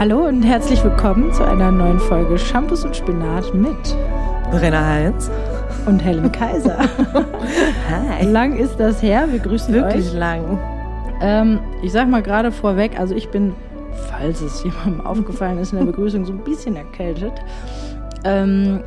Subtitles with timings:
[0.00, 3.76] Hallo und herzlich willkommen zu einer neuen Folge Shampoos und Spinat mit
[4.50, 5.30] Verena Heinz.
[5.84, 6.78] und Helen Kaiser.
[7.90, 8.24] Hi.
[8.24, 10.14] Lang ist das her, wir grüßen Wirklich euch.
[10.14, 10.58] lang.
[11.20, 13.52] Ähm, ich sag mal gerade vorweg, also ich bin,
[14.08, 17.34] falls es jemandem aufgefallen ist in der Begrüßung, so ein bisschen erkältet.
[18.24, 18.80] Ähm,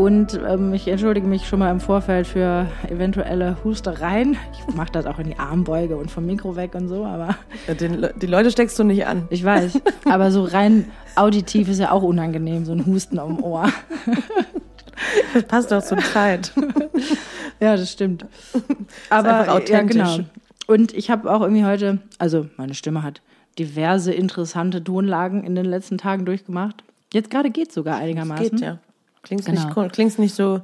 [0.00, 4.36] und ähm, ich entschuldige mich schon mal im Vorfeld für eventuelle Hustereien.
[4.52, 7.36] Ich mache das auch in die Armbeuge und vom Mikro weg und so, aber
[7.80, 9.26] Den, Le- die Leute steckst du nicht an.
[9.30, 9.80] ich weiß.
[10.06, 13.68] Aber so rein auditiv ist ja auch unangenehm, so ein Husten am Ohr.
[15.34, 16.52] Das passt doch zur Zeit.
[17.62, 18.24] Ja, das stimmt.
[19.10, 20.20] Aber einfach ja, genau.
[20.66, 23.20] Und ich habe auch irgendwie heute, also meine Stimme hat
[23.58, 26.82] diverse interessante Tonlagen in den letzten Tagen durchgemacht.
[27.12, 28.48] Jetzt gerade geht sogar einigermaßen.
[28.50, 28.78] Geht ja.
[29.22, 29.82] Klingst, Genau.
[29.82, 30.60] nicht, klingst nicht so.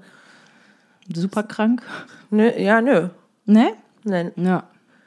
[1.15, 1.83] Super krank.
[2.31, 3.09] Nö, ja, nö.
[3.45, 3.73] Ne?
[4.05, 4.33] Nein.
[4.37, 4.65] Ja.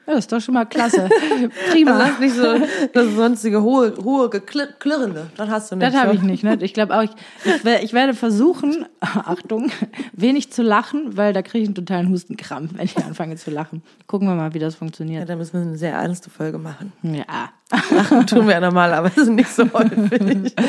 [0.08, 1.08] Ja, das ist doch schon mal klasse.
[1.72, 2.00] Prima.
[2.00, 2.56] Das ist nicht so
[2.94, 5.28] das sonstige hohe, hohe Klirrende.
[5.38, 5.88] Das hast du nicht.
[5.88, 6.16] Das habe so.
[6.16, 6.44] ich nicht.
[6.44, 6.58] Ne?
[6.62, 7.12] Ich glaube auch, ich,
[7.46, 9.72] ich, ich werde versuchen, Achtung,
[10.14, 13.84] wenig zu lachen, weil da kriege ich einen totalen Hustenkrampf, wenn ich anfange zu lachen.
[14.08, 15.30] Gucken wir mal, wie das Ja, funktioniert.
[15.30, 16.92] da müssen wir eine sehr ernste Folge machen.
[17.04, 17.50] Ja.
[17.92, 20.56] Lachen tun wir ja normalerweise nicht so häufig.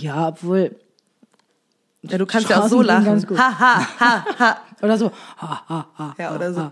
[0.00, 0.76] Ja, obwohl.
[2.02, 3.24] Ja, du kannst ja auch so lachen.
[3.36, 4.56] Ha, ha, ha, ha.
[4.82, 5.10] Oder so.
[5.38, 6.70] Ha, ha, ha, Ja, oder so.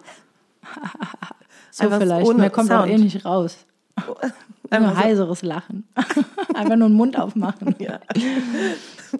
[1.70, 2.26] So Einfach vielleicht.
[2.26, 2.92] ohne Mehr kommt auch Sound.
[2.92, 3.58] eh nicht raus.
[4.70, 5.86] Einfach Nur heiseres Lachen.
[6.54, 7.74] Einfach nur den Mund aufmachen.
[7.78, 8.00] Ja.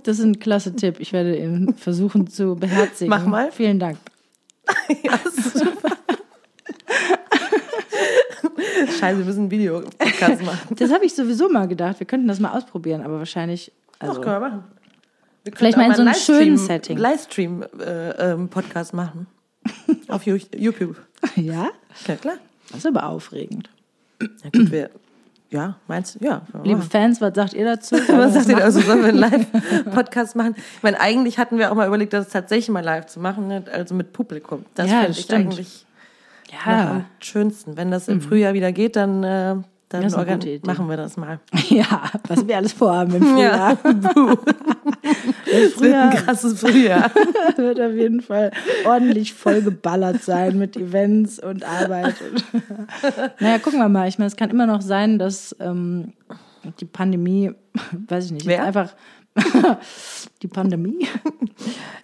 [0.02, 0.96] Das ist ein klasse Tipp.
[1.00, 3.08] Ich werde ihn versuchen zu beherzigen.
[3.10, 3.50] Mach mal.
[3.52, 3.98] Vielen Dank.
[5.02, 5.96] Ja, super.
[8.98, 10.76] Scheiße, wir müssen ein Video-Podcast machen.
[10.76, 12.00] Das habe ich sowieso mal gedacht.
[12.00, 13.72] Wir könnten das mal ausprobieren, aber wahrscheinlich.
[13.98, 14.64] Also, Doch, können wir machen.
[15.48, 16.98] Wir Vielleicht mal in so einem schönen Setting.
[16.98, 19.26] Livestream-Podcast machen.
[20.08, 20.96] Auf YouTube.
[21.36, 21.68] ja?
[22.06, 22.34] Ja, klar.
[22.68, 23.70] Das ist aber aufregend.
[24.20, 24.90] Ja, gut, wir,
[25.50, 26.24] ja, meinst du?
[26.24, 26.42] Ja.
[26.64, 26.82] Liebe.
[26.82, 27.96] Fans, was sagt ihr dazu?
[28.08, 30.54] Was sagt ihr also, sollen wir einen Live-Podcast machen?
[30.76, 33.64] Ich meine, eigentlich hatten wir auch mal überlegt, das tatsächlich mal live zu machen, ne?
[33.72, 34.66] also mit Publikum.
[34.74, 35.86] Das Ja, fände das ich eigentlich
[36.66, 36.90] Ja.
[36.90, 37.78] am schönsten.
[37.78, 39.56] Wenn das im Frühjahr wieder geht, dann, äh,
[39.88, 40.10] dann
[40.66, 41.40] machen wir das mal.
[41.70, 43.78] ja, was wir alles vorhaben im Frühjahr.
[45.50, 47.10] Das wird ein krasses Frühjahr.
[47.56, 48.50] wird auf jeden Fall
[48.84, 52.14] ordentlich vollgeballert sein mit Events und Arbeit.
[53.40, 54.08] Naja, gucken wir mal.
[54.08, 56.12] Ich meine, es kann immer noch sein, dass ähm,
[56.80, 57.52] die Pandemie,
[58.08, 58.64] weiß ich nicht, Wer?
[58.64, 58.94] einfach
[60.42, 61.06] die Pandemie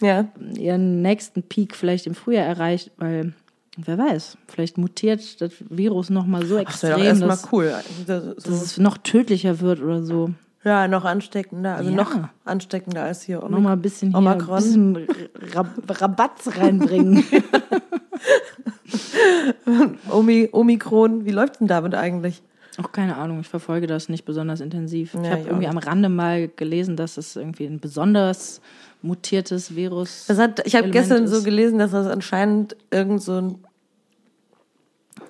[0.00, 0.28] ja.
[0.56, 3.32] ihren nächsten Peak vielleicht im Frühjahr erreicht, weil
[3.76, 7.74] wer weiß, vielleicht mutiert das Virus noch mal so Das doch extrem, erstmal dass, cool.
[8.06, 10.30] Das, so, dass es noch tödlicher wird oder so.
[10.64, 11.76] Ja, noch ansteckender.
[11.76, 11.96] Also Ja.
[11.96, 12.12] noch
[12.44, 13.40] ansteckender als hier.
[13.48, 14.56] Noch mal ein bisschen hier, Omikron.
[14.56, 15.06] bisschen
[15.54, 17.22] Rab Rabatz reinbringen.
[20.10, 21.24] Omi, Omikron.
[21.24, 22.42] Wie läuft denn damit eigentlich?
[22.82, 25.14] Auch keine Ahnung, ich verfolge das nicht besonders intensiv.
[25.14, 28.60] ich Ja, habe ich auch irgendwie am Rande mal gelesen, dass es irgendwie ein besonders
[29.00, 31.44] mutiertes Virus hat, ich habe Element gestern so ist.
[31.44, 33.58] gelesen, dass das anscheinend irgend so ein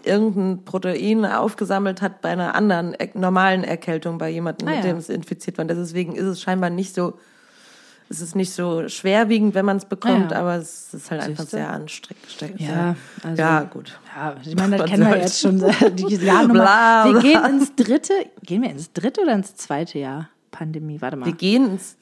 [0.06, 4.90] irgendein Protein aufgesammelt hat bei einer anderen er normalen Erkältung bei jemandem, Ah, mit ja.
[4.90, 5.64] dem es infiziert war.
[5.64, 7.18] Deswegen ist es scheinbar nicht so,
[8.08, 10.40] es ist nicht so schwerwiegend, wenn man es bekommt, Ah, ja.
[10.40, 11.56] aber es ist halt einfach Siehste?
[11.56, 12.60] sehr anstrengend.
[12.60, 13.98] Ja, also, ja, gut.
[14.14, 16.52] Ja, ich meine, das kennen wir jetzt schon seit die Jahrnummer.
[16.54, 17.20] Bla, Wir bla.
[17.22, 21.00] gehen ins dritte, gehen wir ins dritte oder ins zweite Jahr Pandemie?
[21.00, 21.26] Warte mal.
[21.26, 21.96] Wir gehen ins,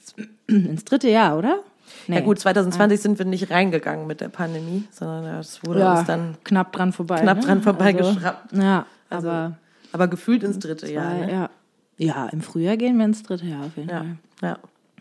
[0.47, 1.61] ins dritte Jahr, oder?
[2.09, 2.17] Nee.
[2.17, 6.07] ja gut, 2020 sind wir nicht reingegangen mit der Pandemie, sondern es wurde Ja, uns
[6.07, 7.21] dann knapp dran vorbei.
[7.21, 7.45] knapp ne?
[7.45, 8.53] dran vorbei Also, geschraubt.
[8.53, 9.53] Ja, Also, aber
[9.93, 11.11] aber gefühlt ins dritte Jahr.
[11.19, 11.33] zwei, Ne?
[11.33, 11.51] ja.
[11.99, 14.17] ja, im Frühjahr gehen wir ins dritte Jahr auf jeden Ja, Fall.
[14.51, 14.59] ja.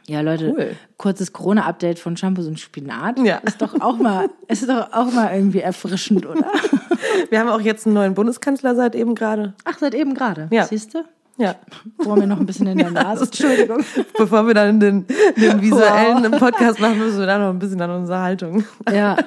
[0.07, 0.75] Ja, Leute, Cool.
[0.97, 3.19] kurzes Corona-Update von Shampoos und Spinat.
[3.19, 3.37] Ja.
[3.37, 6.45] Ist doch auch mal, ist doch auch mal irgendwie erfrischend, oder?
[7.29, 9.53] Wir haben auch jetzt einen neuen Bundeskanzler seit eben gerade.
[9.63, 10.47] Ach, seit eben gerade.
[10.51, 10.65] Ja.
[10.65, 11.03] Siehst du?
[11.41, 11.55] Ja.
[11.97, 13.23] Bohren mir noch ein bisschen in der Nase.
[13.25, 13.83] Entschuldigung.
[14.15, 17.81] Bevor wir dann den, den visuellen im Podcast machen, müssen wir dann noch ein bisschen
[17.81, 18.63] an unserer Haltung.
[18.91, 19.17] Ja,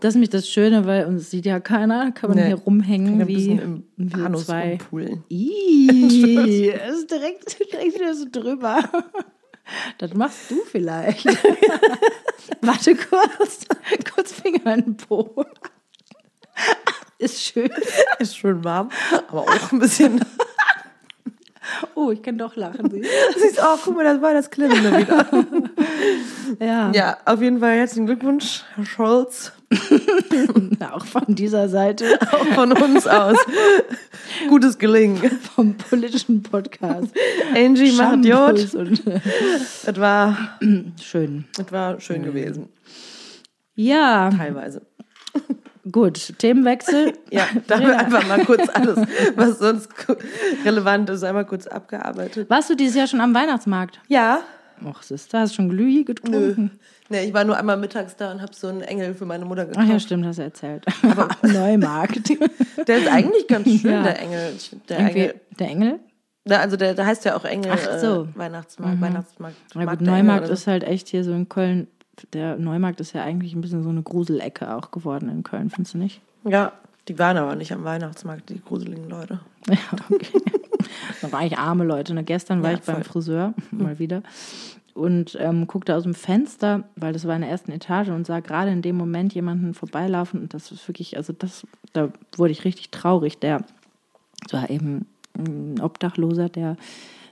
[0.00, 2.10] das ist nämlich das Schöne, weil uns sieht ja keiner.
[2.12, 2.46] Kann man Nee.
[2.46, 4.78] hier rumhängen Ein wie, im wie Anus zwei.
[4.78, 4.86] das
[6.96, 8.78] ist direkt, direkt wieder so drüber.
[9.98, 11.26] Das machst du vielleicht.
[12.62, 13.66] Warte kurz.
[14.14, 15.44] Kurz Finger in den Po.
[17.18, 17.70] Ist schön.
[18.18, 18.88] Ist schön warm,
[19.28, 20.20] aber auch ein bisschen.
[21.94, 22.90] Oh, ich kann doch lachen.
[23.36, 25.26] siehst du, oh, guck mal, das war das Klemmende wieder.
[26.60, 29.52] Ja, Ja, auf jeden Fall herzlichen Glückwunsch, Herr Scholz,
[30.92, 33.36] auch von dieser Seite auch von uns aus.
[34.48, 35.18] Gutes Gelingen.
[35.54, 37.08] vom politischen Podcast.
[37.54, 38.58] Angie macht Jod.
[38.58, 38.74] Es
[40.00, 40.58] war,
[41.02, 41.44] schön.
[41.58, 42.70] es war schön gewesen.
[43.74, 44.82] Ja, Teilweise.
[45.92, 47.12] Gut, Themenwechsel.
[47.30, 48.98] Ja, da haben wir einfach mal kurz alles,
[49.36, 49.88] was sonst
[50.64, 52.48] relevant ist, einmal kurz abgearbeitet.
[52.50, 54.00] Warst du dieses Jahr schon am Weihnachtsmarkt?
[54.08, 54.40] Ja.
[54.84, 56.78] Och, Sister, hast du schon Glühi getrunken?
[57.08, 59.66] Nee, ich war nur einmal mittags da und habe so einen Engel für meine Mutter
[59.66, 59.84] gekauft.
[59.86, 60.84] Ach ja, stimmt, hast du erzählt.
[61.02, 62.30] Aber Neumarkt.
[62.86, 64.02] Der ist eigentlich ganz schön, Ja.
[64.02, 64.52] der Engel.
[64.88, 65.34] Der Irgendwie, Engel.
[65.58, 66.00] der Engel?
[66.44, 68.22] Na, also der, der heißt ja auch Engel Ach so.
[68.24, 69.56] äh, Weihnachtsmarkt, Weihnachtsmarkt.
[69.74, 71.88] Na gut, Neumarkt oder ist halt echt hier so in Köln.
[72.32, 75.94] Der Neumarkt ist ja eigentlich ein bisschen so eine Gruselecke auch geworden in Köln, findest
[75.94, 76.20] du nicht?
[76.44, 76.72] Ja,
[77.08, 79.40] die waren aber nicht am Weihnachtsmarkt, die gruseligen Leute.
[79.68, 79.76] Ja,
[80.10, 80.40] okay.
[81.20, 82.14] da war ich arme Leute.
[82.14, 82.24] Ne?
[82.24, 83.04] Gestern war Ja, ich beim voll.
[83.04, 84.22] Friseur, mal wieder,
[84.94, 88.40] und ähm, guckte aus dem Fenster, weil das war in der ersten Etage und sah
[88.40, 92.64] gerade in dem Moment jemanden vorbeilaufen und das ist wirklich, also das, da wurde ich
[92.64, 93.38] richtig traurig.
[93.38, 93.64] Der
[94.46, 95.06] es war eben
[95.36, 96.76] ein Obdachloser, der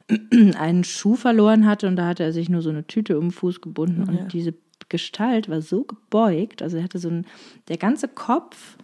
[0.58, 3.32] einen Schuh verloren hatte und da hatte er sich nur so eine Tüte um den
[3.32, 4.54] Fuß gebunden und diese
[4.88, 7.26] Gestalt war so gebeugt, also er hatte so ein,
[7.68, 8.76] der ganze Kopf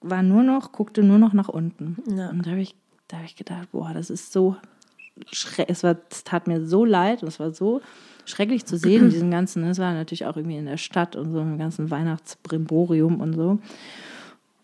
[0.00, 1.96] war nur noch, guckte nur noch nach unten.
[2.14, 2.30] Ja.
[2.30, 2.74] Und da habe ich,
[3.08, 4.56] da habe ich gedacht, boah, das ist so
[5.32, 7.80] schrecklich, es war, es tat mir so leid und es war so
[8.24, 11.40] schrecklich zu sehen, diesen ganzen, es war natürlich auch irgendwie in der Stadt und so
[11.40, 13.58] im ganzen Weihnachtsbrimborium und so.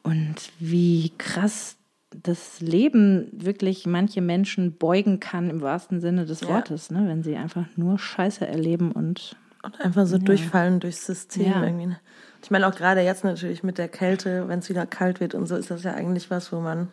[0.03, 1.77] Und wie krass
[2.23, 6.49] das Leben wirklich manche Menschen beugen kann im wahrsten Sinne des Ja.
[6.49, 7.05] Wortes, ne?
[7.09, 11.63] wenn sie einfach nur Scheiße erleben und Und einfach so durchfallen durchs System Ja.
[11.65, 11.87] irgendwie.
[11.87, 12.01] ne?
[12.43, 15.47] Ich meine auch gerade jetzt natürlich mit der Kälte, wenn es wieder kalt wird und
[15.47, 16.89] so, ist das ja eigentlich was, wo man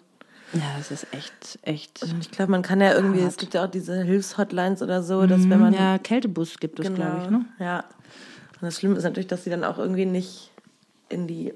[0.53, 2.03] ja, das ist echt, echt.
[2.03, 5.25] Und ich glaube, man kann ja irgendwie, es gibt ja auch diese Hilfshotlines oder so,
[5.25, 5.69] dass wenn man.
[5.69, 5.79] Mhm.
[5.79, 7.45] ja, Kältebus gibt es, glaube ich, ne?
[7.57, 7.79] Ja.
[7.79, 10.51] Und das Schlimme ist natürlich, dass sie dann auch irgendwie nicht
[11.07, 11.53] in die.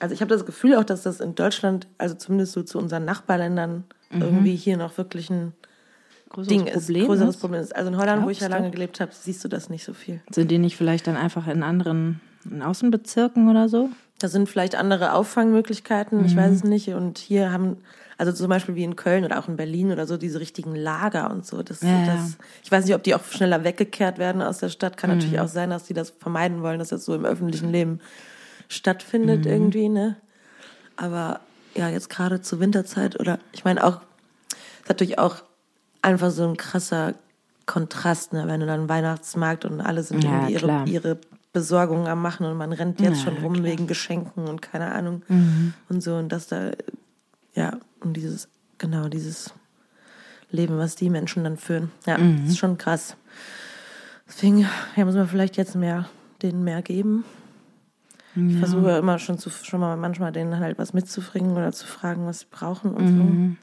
[0.00, 3.04] Also ich habe das Gefühl auch, dass das in Deutschland, also zumindest so zu unseren
[3.04, 5.52] Nachbarländern, irgendwie hier noch wirklich ein Mhm.
[6.30, 7.40] Größeres Ding ist, Problem größeres ist.
[7.40, 7.76] Problem ist.
[7.76, 8.62] Also in Holland, wo ich ja Glaubst du?
[8.62, 10.20] lange gelebt habe, siehst du das nicht so viel.
[10.30, 13.88] Sind die nicht vielleicht dann einfach in anderen in Außenbezirken oder so?
[14.18, 16.88] Da sind vielleicht andere Auffangmöglichkeiten, ich weiß es nicht.
[16.90, 17.78] Und hier haben,
[18.16, 21.30] also zum Beispiel wie in Köln oder auch in Berlin oder so, diese richtigen Lager
[21.30, 21.62] und so.
[21.62, 24.96] Das, Ja, das, ich weiß nicht, ob die auch schneller weggekehrt werden aus der Stadt.
[24.96, 28.00] Kann natürlich auch sein, dass die das vermeiden wollen, dass das so im öffentlichen Leben
[28.68, 30.16] stattfindet irgendwie, ne?
[30.96, 31.40] Aber
[31.74, 34.00] ja, jetzt gerade zur Winterzeit oder ich meine auch,
[34.80, 35.42] ist natürlich auch
[36.04, 37.14] einfach so ein krasser
[37.66, 38.46] Kontrast, ne?
[38.46, 41.18] wenn du dann Weihnachtsmarkt und alle sind Ja, irgendwie ihre, ihre
[41.52, 43.62] Besorgungen am machen und man rennt jetzt Ja, schon rum klar.
[43.64, 43.70] Mhm.
[43.70, 45.22] wegen Geschenken und keine Ahnung
[45.88, 46.72] und so und dass da
[47.54, 48.48] ja und dieses
[48.78, 49.54] genau dieses
[50.50, 52.44] Leben, was die Menschen dann führen, ja, Mhm.
[52.46, 53.16] ist schon krass.
[54.28, 54.66] Deswegen
[54.96, 56.08] ja, muss man vielleicht jetzt mehr
[56.42, 57.24] denen mehr geben.
[58.48, 61.86] Ich versuche ja immer schon zu schon mal manchmal denen halt was mitzubringen oder zu
[61.86, 63.56] fragen, was sie brauchen und Mhm.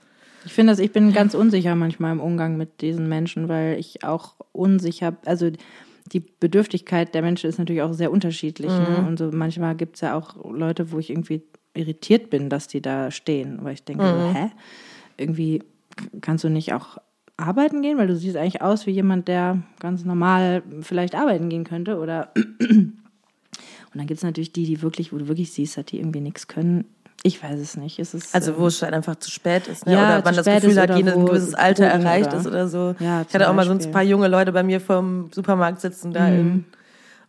[0.45, 4.03] Ich finde das, ich bin ganz unsicher manchmal im Umgang mit diesen Menschen, weil ich
[4.03, 5.51] auch unsicher, also
[6.11, 8.71] die Bedürftigkeit der Menschen ist natürlich auch sehr unterschiedlich.
[8.71, 9.05] Ne?
[9.07, 11.43] Und so manchmal gibt es ja auch Leute, wo ich irgendwie
[11.73, 13.59] irritiert bin, dass die da stehen.
[13.61, 14.51] Weil ich denke, so, hä?
[15.17, 15.63] Irgendwie
[16.21, 16.97] kannst du nicht auch
[17.37, 21.63] arbeiten gehen, weil du siehst eigentlich aus wie jemand, der ganz normal vielleicht arbeiten gehen
[21.63, 21.97] könnte.
[21.97, 22.99] Oder und
[23.93, 26.47] dann gibt es natürlich die, die wirklich, wo du wirklich siehst, dass die irgendwie nichts
[26.47, 26.85] können.
[27.23, 27.99] Ich weiß es nicht.
[27.99, 28.35] Es ist, so.
[28.35, 29.93] Also wo es halt einfach zu spät ist, ne?
[29.93, 32.95] Ja, oder man das Gefühl hat, jenes ein gewisses Alter erreicht ist oder so.
[32.99, 36.11] Ja, ich hatte auch mal so ein paar junge Leute bei mir vom Supermarkt sitzen
[36.13, 36.35] da Mhm.
[36.39, 36.51] in,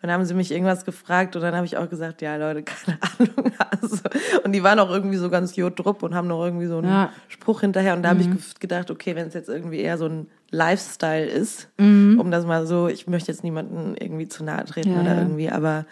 [0.02, 2.62] und dann haben sie mich irgendwas gefragt und dann habe ich auch gesagt, ja Leute,
[2.64, 3.52] keine Ahnung.
[3.70, 3.98] Also,
[4.42, 7.04] und die waren auch irgendwie so ganz jodrupp und haben noch irgendwie so einen Ja.
[7.06, 7.10] Mhm.
[7.28, 7.94] Spruch hinterher.
[7.94, 8.28] Und da habe ich
[8.60, 12.18] gedacht, okay, wenn es jetzt irgendwie eher so ein Lifestyle ist, Mhm.
[12.18, 15.50] um das mal so, ich möchte jetzt niemanden irgendwie zu nahe treten Ja, oder irgendwie,
[15.50, 15.84] aber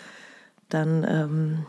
[0.71, 1.67] dann, ähm,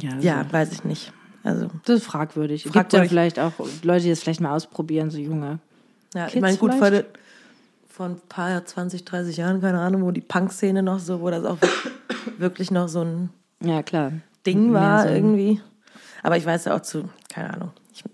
[0.00, 1.12] ja, ja, weiß ich nicht.
[1.42, 2.66] Also, Das ist fragwürdig.
[2.66, 3.08] Es gibt ja Fragwürdig.
[3.10, 5.58] vielleicht auch Leute, die das vielleicht mal ausprobieren, so junge.
[6.14, 6.74] Ja, ich Kids meine, gut,
[7.88, 11.44] vor, ein paar 20, 30 Jahren, keine Ahnung, wo die Punk-Szene noch so, wo das
[11.44, 11.58] auch
[12.38, 13.30] wirklich noch so ein
[13.62, 14.12] Ja, klar.
[14.46, 15.60] Ding war so irgendwie.
[16.22, 18.04] Aber ich weiß ja auch zu, keine Ahnung, ich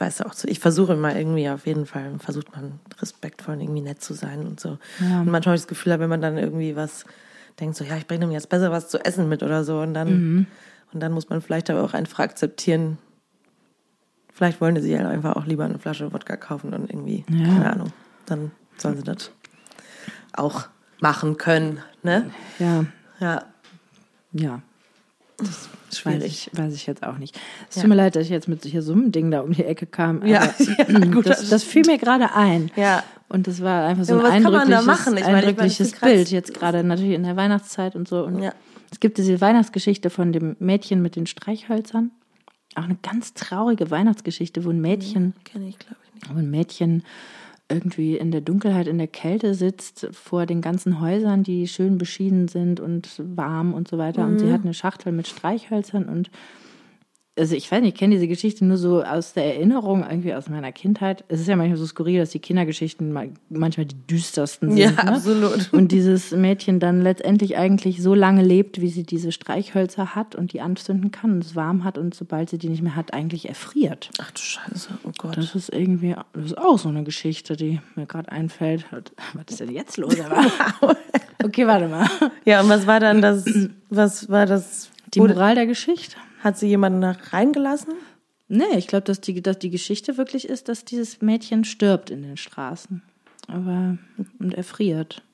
[0.00, 3.60] weiß ja auch zu, ich versuche immer irgendwie auf jeden Fall, versucht man respektvoll und
[3.62, 4.78] irgendwie nett zu sein und so.
[5.00, 5.20] Ja.
[5.20, 7.04] Und manchmal habe ich das Gefühl, wenn man dann irgendwie was
[7.60, 9.94] denkt, so, ja, ich bringe dem jetzt besser was zu essen mit oder so und
[9.94, 10.46] dann, Mhm.
[10.92, 12.98] Und dann muss man vielleicht aber auch einfach akzeptieren,
[14.32, 17.44] vielleicht wollen sie halt einfach auch lieber eine Flasche Wodka kaufen und irgendwie, Ja.
[17.46, 17.92] keine Ahnung,
[18.26, 19.30] dann sollen sie das
[20.32, 20.66] auch
[21.00, 22.30] machen können, ne?
[22.58, 22.84] Ja,
[23.20, 23.42] Ja,
[24.32, 24.60] ja.
[25.38, 25.68] Das
[26.04, 26.48] weiß schwierig.
[26.52, 27.38] ich, weiß ich jetzt auch nicht.
[27.68, 27.82] Es Ja.
[27.82, 29.84] tut mir leid, dass ich jetzt mit hier so einem Ding da um die Ecke
[29.86, 30.24] kam.
[30.26, 30.50] Ja,
[30.88, 32.70] ja, gut, das, das- fiel mir gerade ein.
[32.76, 33.02] Ja.
[33.28, 35.16] Und das war einfach so Ja, ein aber was kann man da eindrückliches, machen?
[35.18, 36.00] Ich meine, ist.
[36.00, 38.24] Bild, jetzt gerade natürlich in der Weihnachtszeit und so.
[38.24, 38.52] Und Ja.
[38.90, 42.10] Es gibt diese Weihnachtsgeschichte von dem Mädchen mit den Streichhölzern.
[42.74, 46.34] Auch eine ganz traurige Weihnachtsgeschichte, wo ein Mädchen Kenne ich, glaube ich, nicht.
[46.34, 47.02] wo ein Mädchen
[47.68, 52.48] irgendwie in der Dunkelheit, in der Kälte sitzt, vor den ganzen Häusern, die schön beschieden
[52.48, 54.24] sind und warm und so weiter.
[54.24, 56.30] Und sie hat eine Schachtel mit Streichhölzern und
[57.38, 60.48] also ich weiß nicht, ich kenne diese Geschichte nur so aus der Erinnerung, irgendwie aus
[60.48, 61.22] meiner Kindheit.
[61.28, 63.12] Es ist ja manchmal so skurril, dass die Kindergeschichten
[63.50, 64.78] manchmal die düstersten sind.
[64.78, 65.08] Ja, ne?
[65.08, 65.68] absolut.
[65.72, 70.52] Und dieses Mädchen dann letztendlich eigentlich so lange lebt, wie sie diese Streichhölzer hat und
[70.52, 73.48] die anzünden kann und es warm hat und sobald sie die nicht mehr hat, eigentlich
[73.48, 74.10] erfriert.
[74.18, 75.36] Ach du Scheiße, oh Gott.
[75.36, 78.86] Das ist irgendwie, das ist auch so eine Geschichte, die mir gerade einfällt.
[79.34, 80.16] Was ist denn jetzt los?
[81.44, 82.08] okay, warte mal.
[82.44, 83.44] Ja, und was war dann das,
[83.90, 84.90] was war das?
[85.14, 86.16] Die Moral der Geschichte?
[86.46, 87.94] Hat sie jemanden nach reingelassen?
[88.46, 92.22] Nee, ich glaube, dass die, dass die Geschichte wirklich ist, dass dieses Mädchen stirbt in
[92.22, 93.02] den Straßen.
[93.48, 93.98] Aber
[94.38, 95.24] und erfriert.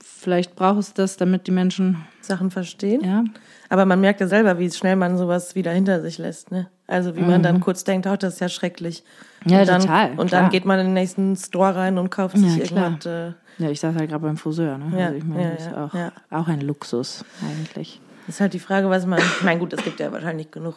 [0.00, 3.04] Vielleicht braucht es das, damit die Menschen Sachen verstehen.
[3.04, 3.22] Ja.
[3.68, 6.50] Aber man merkt ja selber, wie schnell man sowas wieder hinter sich lässt.
[6.50, 6.68] Ne?
[6.88, 9.04] Also wie man dann kurz denkt, oh, das ist ja schrecklich.
[9.44, 10.42] Ja, und dann, total, Und klar.
[10.42, 13.06] dann geht man in den nächsten Store rein und kauft sich Ja, irgendwas.
[13.06, 14.98] Äh, Ja, ich saß halt gerade beim Friseur, ne?
[14.98, 16.12] Ja, also ich meine, ja, das ist ja, auch, ja.
[16.30, 18.00] auch ein Luxus eigentlich.
[18.28, 19.18] Ist halt die Frage, was man.
[19.18, 20.74] Ich meine, gut, es gibt ja wahrscheinlich genug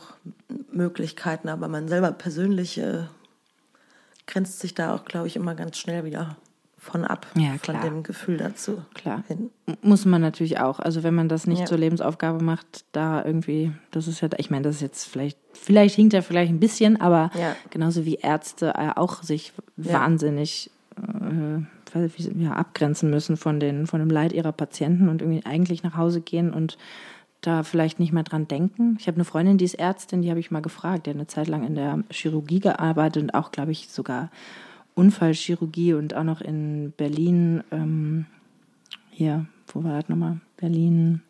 [0.72, 3.04] Möglichkeiten, aber man selber persönlich äh,
[4.28, 6.38] grenzt sich da auch, glaube ich, immer ganz schnell wieder
[6.78, 7.82] von ab, Ja, von klar.
[7.84, 8.82] dem Gefühl dazu.
[8.96, 9.24] Klar.
[9.28, 9.52] Hin.
[9.84, 10.80] Muss man natürlich auch.
[10.80, 11.66] Also wenn man das nicht Ja.
[11.66, 15.96] zur Lebensaufgabe macht, da irgendwie, das ist ja, ich meine, das ist jetzt vielleicht, vielleicht
[15.96, 17.56] hinkt er vielleicht ein bisschen, aber Ja.
[17.70, 21.60] genauso wie Ärzte äh, auch sich wahnsinnig äh,
[22.40, 26.22] ja, abgrenzen müssen von, den, von dem Leid ihrer Patienten und irgendwie eigentlich nach Hause
[26.22, 26.78] gehen und
[27.42, 28.96] da vielleicht nicht mehr dran denken.
[29.00, 31.28] Ich habe eine Freundin, die ist Ärztin, die habe ich mal gefragt, die hat eine
[31.28, 34.30] Zeit lang in der Chirurgie gearbeitet und auch, glaube ich, sogar
[34.94, 38.26] Unfallchirurgie und auch noch in Berlin, ähm,
[39.10, 40.40] hier, wo war das nochmal?
[40.58, 41.22] Berlin,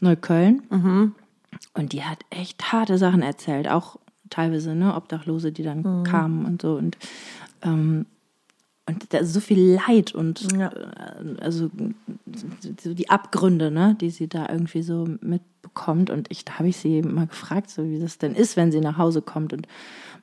[0.00, 0.62] Neukölln.
[1.74, 6.60] Und die hat echt harte Sachen erzählt, auch teilweise, ne, Obdachlose, die dann kamen und
[6.60, 6.74] so.
[6.74, 6.98] Und,
[7.62, 8.06] ähm,
[8.86, 10.68] und da ist so viel Leid und Ja.
[10.72, 11.70] äh, also
[12.80, 16.10] so die Abgründe, ne, die sie da irgendwie so mitbekommt.
[16.10, 18.80] Und ich, da habe ich sie mal gefragt, so wie das denn ist, wenn sie
[18.80, 19.52] nach Hause kommt.
[19.52, 19.68] Und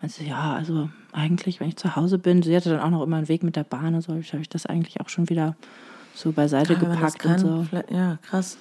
[0.02, 3.04] meinte sie, ja, also eigentlich, wenn ich zu Hause bin, sie hatte dann auch noch
[3.04, 5.10] immer einen Weg mit der Bahn und so, habe ich, hab ich das eigentlich auch
[5.10, 5.56] schon wieder
[6.14, 7.66] so beiseite Ja, das gepackt und so.
[7.94, 8.58] Ja, krass.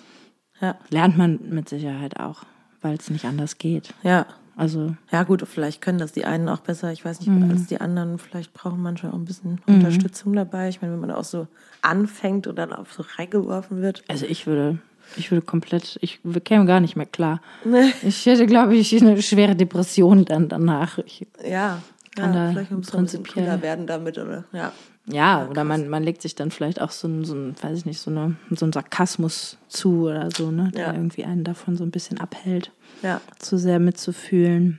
[0.61, 2.43] Ja, Lernt man mit Sicherheit auch,
[2.83, 3.95] weil es nicht anders geht.
[4.03, 4.27] ja.
[4.59, 7.51] Also, Ja, gut, vielleicht können das die einen auch besser, ich weiß nicht, Mhm.
[7.51, 8.19] als die anderen.
[8.19, 10.69] Vielleicht brauchen manche auch ein bisschen Unterstützung dabei.
[10.69, 11.47] Ich meine, wenn man auch so
[11.81, 14.03] anfängt und dann auch so reingeworfen wird.
[14.09, 14.79] also ich würde,
[15.17, 17.41] ich würde komplett, ich käme gar nicht mehr klar.
[17.65, 17.93] Nee.
[18.03, 20.99] Ich hätte, glaube ich, eine schwere Depression dann danach.
[20.99, 21.81] Ich, Ja,
[22.17, 24.45] Kann ja da vielleicht muss man ein bisschen prinzipiell- werden damit, oder?
[24.53, 24.73] Ja.
[25.11, 27.87] Ja, oder man, man legt sich dann vielleicht auch so ein, so ein, weiß ich
[27.87, 30.93] nicht, so, eine, so ein Sarkasmus zu oder so, ne, der Ja.
[30.93, 32.73] irgendwie einen davon so ein bisschen abhält,
[33.03, 33.21] Ja.
[33.39, 34.79] zu sehr mitzufühlen.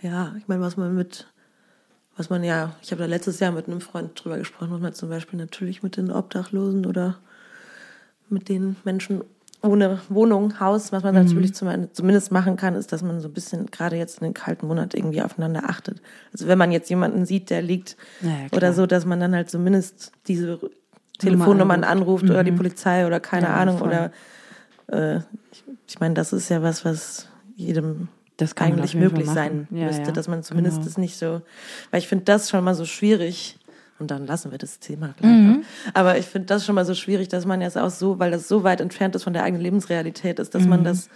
[0.00, 1.26] Ja, ich meine, was man mit,
[2.16, 4.94] was man ja, ich habe da letztes Jahr mit einem Freund drüber gesprochen, was man
[4.94, 7.16] zum Beispiel natürlich mit den Obdachlosen oder
[8.28, 9.22] mit den Menschen
[9.62, 13.32] ohne Wohnung, Haus, was man natürlich zum, zumindest machen kann, ist, dass man so ein
[13.34, 16.00] bisschen gerade jetzt in den kalten Monaten irgendwie aufeinander achtet.
[16.32, 18.48] Also wenn man jetzt jemanden sieht, der liegt Ja, ja, klar.
[18.56, 20.60] oder so, dass man dann halt zumindest diese
[21.18, 22.22] Telefonnummern anruft.
[22.22, 23.88] anruft oder die Polizei oder keine Ja, Ahnung voll.
[23.88, 24.12] oder
[24.86, 25.16] äh,
[25.50, 28.08] ich, ich meine, das ist ja was, was jedem
[28.60, 29.66] eigentlich möglich sein.
[29.72, 30.86] Ja, müsste, ja, dass man zumindest genau.
[30.86, 31.42] das nicht so,
[31.90, 33.58] weil ich finde das schon mal so schwierig.
[33.98, 35.30] Und dann lassen wir das Thema gleich.
[35.32, 35.64] Mhm.
[35.64, 35.94] auch.
[35.94, 38.46] Aber ich finde das schon mal so schwierig, dass man jetzt auch so, weil das
[38.48, 40.68] so weit entfernt ist von der eigenen Lebensrealität ist, dass Mhm.
[40.70, 41.08] man das,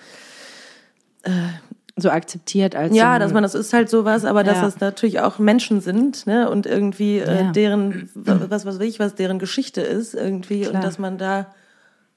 [1.96, 4.62] So akzeptiert als ja, so dass man das ist halt sowas, aber dass Ja.
[4.62, 7.52] das natürlich auch Menschen sind, ne, und irgendwie äh, Ja.
[7.52, 10.74] deren, was, was weiß ich, was deren Geschichte ist, irgendwie, Klar.
[10.74, 11.54] und dass man da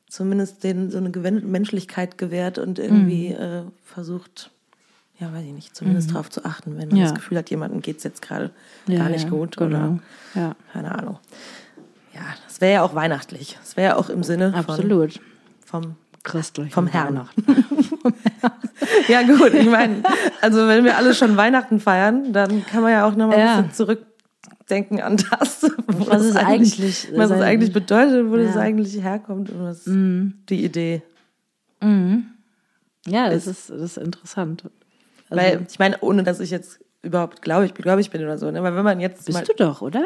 [0.09, 3.41] zumindest denen so eine Menschlichkeit gewährt und irgendwie Mhm.
[3.43, 4.49] äh, versucht,
[5.19, 7.03] ja, weiß ich nicht, zumindest drauf zu achten, wenn man Ja.
[7.05, 8.51] das Gefühl hat, jemandem geht's jetzt gerade
[8.87, 9.67] Ja, gar nicht gut genau.
[9.77, 9.99] oder
[10.33, 11.19] Ja, keine Ahnung.
[12.13, 13.57] Ja, das wäre ja auch weihnachtlich.
[13.61, 15.19] Das wäre ja auch im Sinne von, absolut.
[15.65, 16.73] vom Christlich.
[16.73, 17.27] vom Herrn.
[19.07, 20.03] Ja, gut, ich meine,
[20.41, 23.57] also wenn wir alle schon Weihnachten feiern, dann kann man ja auch noch mal Ja.
[23.57, 28.55] ein bisschen zurückdenken an das, Was das es eigentlich was es eigentlich bedeutet, wo das
[28.55, 28.61] Ja.
[28.61, 31.01] eigentlich herkommt und was die Idee.
[33.07, 34.63] Ja, das ist, das ist interessant.
[35.29, 38.37] Also, Weil ich meine, ohne dass ich jetzt überhaupt glaube, ich glaube ich bin oder
[38.37, 38.63] so, ne?
[38.63, 40.03] Weil wenn man jetzt bist mal, du doch, oder?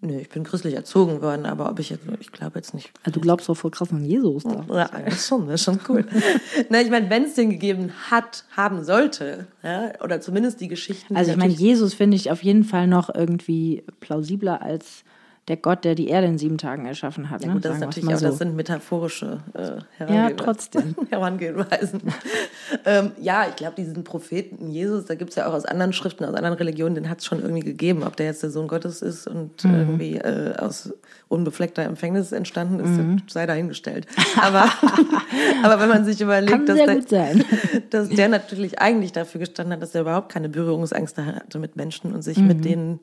[0.00, 2.92] nö, ich bin christlich erzogen worden, aber ob ich jetzt, ich glaube jetzt nicht.
[3.02, 4.44] Also, du glaubst doch voll krass an Jesus.
[4.44, 4.64] Da.
[4.70, 6.04] Ja, das ist schon, das ist schon cool.
[6.68, 11.16] Na, ich meine, wenn es den gegeben hat, haben sollte, ja, oder zumindest die Geschichten.
[11.16, 15.04] Also ich meine, Jesus finde ich auf jeden Fall noch irgendwie plausibler als
[15.48, 17.42] der Gott, der die Erde in sieben Tagen erschaffen hat.
[17.42, 17.54] Ja, ne?
[17.54, 18.26] gut, das, Sagen wir's natürlich auch, so.
[18.26, 20.36] das sind metaphorische äh, Ja, Herangeweisen.
[20.38, 20.96] trotzdem.
[21.10, 22.00] Herangeweisen.
[22.84, 26.24] ähm, ja, ich glaube, diesen Propheten Jesus, da gibt es ja auch aus anderen Schriften,
[26.24, 28.02] aus anderen Religionen, den hat es schon irgendwie gegeben.
[28.02, 29.74] Ob der jetzt der Sohn Gottes ist und Mhm.
[29.74, 30.92] irgendwie äh, aus
[31.28, 33.22] unbefleckter Empfängnis entstanden ist, Mhm.
[33.28, 34.06] sei dahingestellt.
[34.42, 34.64] Aber,
[35.62, 37.34] aber wenn man sich überlegt, dass, der,
[37.90, 42.12] dass der natürlich eigentlich dafür gestanden hat, dass er überhaupt keine Berührungsangst hatte mit Menschen
[42.14, 42.46] und sich Mhm.
[42.46, 43.00] mit denen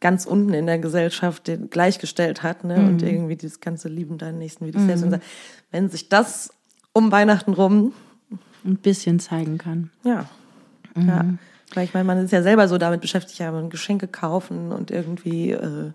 [0.00, 2.78] ganz unten in der Gesellschaft den gleichgestellt hat ne?
[2.78, 2.88] Mhm.
[2.88, 5.04] und irgendwie dieses ganze Lieben deinen Nächsten wie dich selbst.
[5.04, 5.20] Und
[5.70, 6.50] wenn sich das
[6.92, 7.92] um Weihnachten rum,
[8.64, 9.90] Ein bisschen zeigen kann.
[10.04, 10.26] ja,
[10.94, 11.08] Mhm.
[11.08, 11.24] ja.
[11.74, 14.90] Weil ich meine, man ist ja selber so damit beschäftigt, ja, man Geschenke kaufen und
[14.90, 15.94] irgendwie, äh, und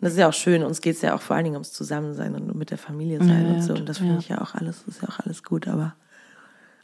[0.00, 2.54] das ist ja auch schön, uns geht's ja auch vor allen Dingen ums Zusammensein und
[2.54, 3.72] mit der Familie sein Ja, und so.
[3.74, 4.04] ja, Und das ja.
[4.04, 5.94] finde ich ja auch alles, ist ja auch alles gut, aber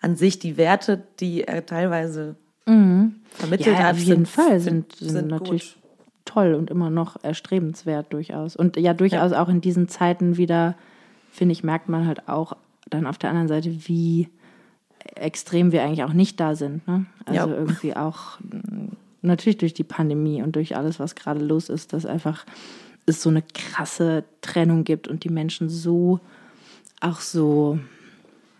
[0.00, 2.34] an sich die Werte, die er teilweise
[2.64, 3.72] vermittelt Mhm.
[3.72, 5.82] Ja, hat, auf jeden sind, Fall sind, sind, sind natürlich gut.
[6.26, 8.54] Toll und immer noch erstrebenswert durchaus.
[8.56, 10.74] Und ja, durchaus auch in diesen Zeiten wieder,
[11.30, 12.54] finde ich, merkt man halt auch
[12.90, 14.28] dann auf der anderen Seite, wie
[15.14, 16.86] extrem wir eigentlich auch nicht da sind.
[16.86, 17.06] Ne?
[17.24, 17.56] Also Ja.
[17.56, 18.88] irgendwie auch mh,
[19.22, 22.44] natürlich durch die Pandemie und durch alles, was gerade los ist, dass einfach
[23.06, 26.20] es so eine krasse Trennung gibt und die Menschen so
[27.00, 27.78] auch so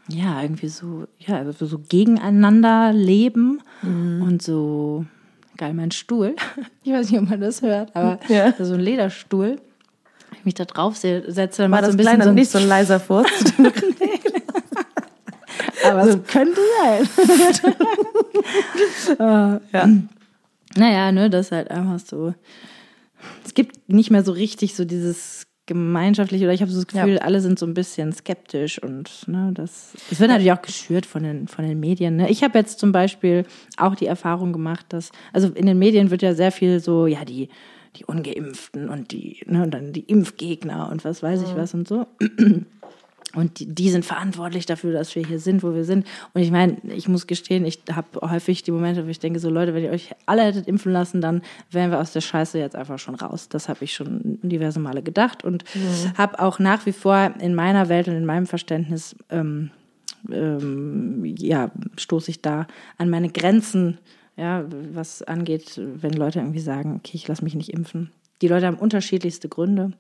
[0.09, 4.23] ja, irgendwie so, ja, also so gegeneinander leben Mhm.
[4.23, 5.05] und so,
[5.57, 6.37] geil, mein Stuhl.
[6.85, 8.53] Ich weiß nicht, ob man das hört, aber Ja.
[8.59, 9.57] so ein Lederstuhl.
[10.31, 12.29] Wenn ich mich da drauf se- setze, dann War macht so das ein bisschen so
[12.31, 13.29] ein, nicht so ein leiser Furz?
[15.85, 17.09] aber es könnte sein.
[19.19, 19.89] ja.
[20.77, 22.35] Naja, ne, das ist halt einfach so.
[23.45, 27.17] Es gibt nicht mehr so richtig so dieses gemeinschaftliche, oder ich habe so das Gefühl,
[27.17, 27.21] Ja.
[27.23, 31.23] alle sind so ein bisschen skeptisch und ne, das, das wird natürlich auch geschürt von
[31.25, 32.17] den, von den Medien.
[32.17, 32.31] Ne?
[32.31, 33.45] Ich habe jetzt zum Beispiel
[33.77, 37.25] auch die Erfahrung gemacht, dass, also in den Medien wird ja sehr viel so, ja,
[37.25, 37.49] die,
[37.97, 41.89] die Ungeimpften und die, ne, und dann die Impfgegner und was weiß ich was und
[41.89, 42.07] so.
[43.37, 46.07] Und die, die sind verantwortlich dafür, dass wir hier sind, wo wir sind.
[46.33, 49.51] Und ich meine, ich muss gestehen, ich habe häufig die Momente, wo ich denke, so
[49.51, 52.75] Leute, wenn ihr euch alle hättet impfen lassen, dann wären wir aus der Scheiße jetzt
[52.75, 53.51] einfach schon raus.
[53.51, 55.65] Das habe ich schon diverse Male gedacht und
[56.17, 59.71] habe auch nach wie vor in meiner Welt und in meinem Verständnis, ähm,
[60.33, 62.67] ähm, ja, stoße ich da
[62.97, 63.99] an meine Grenzen,
[64.39, 68.11] ja, was angeht, wenn Leute irgendwie sagen, okay, ich lasse mich nicht impfen.
[68.41, 69.93] Die Leute haben unterschiedlichste Gründe.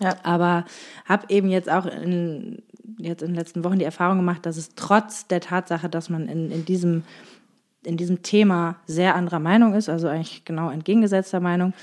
[0.00, 0.16] Ja.
[0.22, 0.64] Aber
[1.04, 2.62] habe eben jetzt auch in,
[2.98, 6.28] jetzt in den letzten Wochen die Erfahrung gemacht, dass es trotz der Tatsache, dass man
[6.28, 7.04] in, in, diesem,
[7.84, 11.74] in diesem Thema sehr anderer Meinung ist, also eigentlich genau entgegengesetzter Meinung,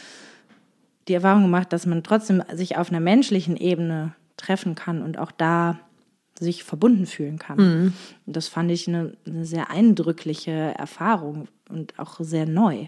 [1.08, 5.32] die Erfahrung gemacht, dass man trotzdem sich auf einer menschlichen Ebene treffen kann und auch
[5.32, 5.80] da
[6.40, 7.60] sich verbunden fühlen kann.
[8.26, 12.88] Und das fand ich eine, eine sehr eindrückliche Erfahrung und auch sehr neu.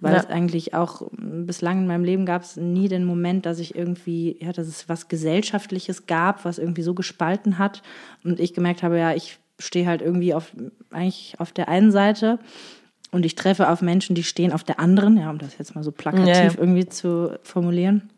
[0.00, 0.20] Weil Ja.
[0.20, 4.36] es eigentlich auch bislang in meinem Leben gab es nie den Moment, dass ich irgendwie,
[4.40, 7.82] ja, dass es was Gesellschaftliches gab, was irgendwie so gespalten hat.
[8.24, 10.52] Und ich gemerkt habe, ja, ich stehe halt irgendwie auf,
[10.90, 12.38] eigentlich auf der einen Seite
[13.12, 15.84] und ich treffe auf Menschen, die stehen auf der anderen, ja, um das jetzt mal
[15.84, 16.52] so plakativ Ja, ja.
[16.58, 18.10] irgendwie zu formulieren.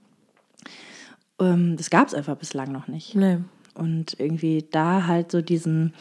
[1.39, 3.15] Ähm, das gab es einfach bislang noch nicht.
[3.15, 3.39] Nee.
[3.75, 5.93] Und irgendwie da halt so diesen,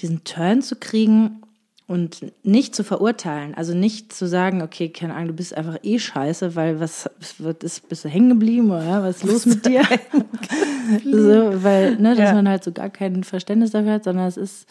[0.00, 1.42] diesen Turn zu kriegen
[1.88, 3.54] und nicht zu verurteilen.
[3.54, 7.56] Also nicht zu sagen, okay, keine Ahnung, du bist einfach eh scheiße, weil was, was
[7.62, 9.82] ist, bist du hängen geblieben oder was ist los mit dir?
[11.04, 12.34] so, weil, ne, dass Ja.
[12.34, 14.68] man halt so gar kein Verständnis dafür hat, sondern es ist,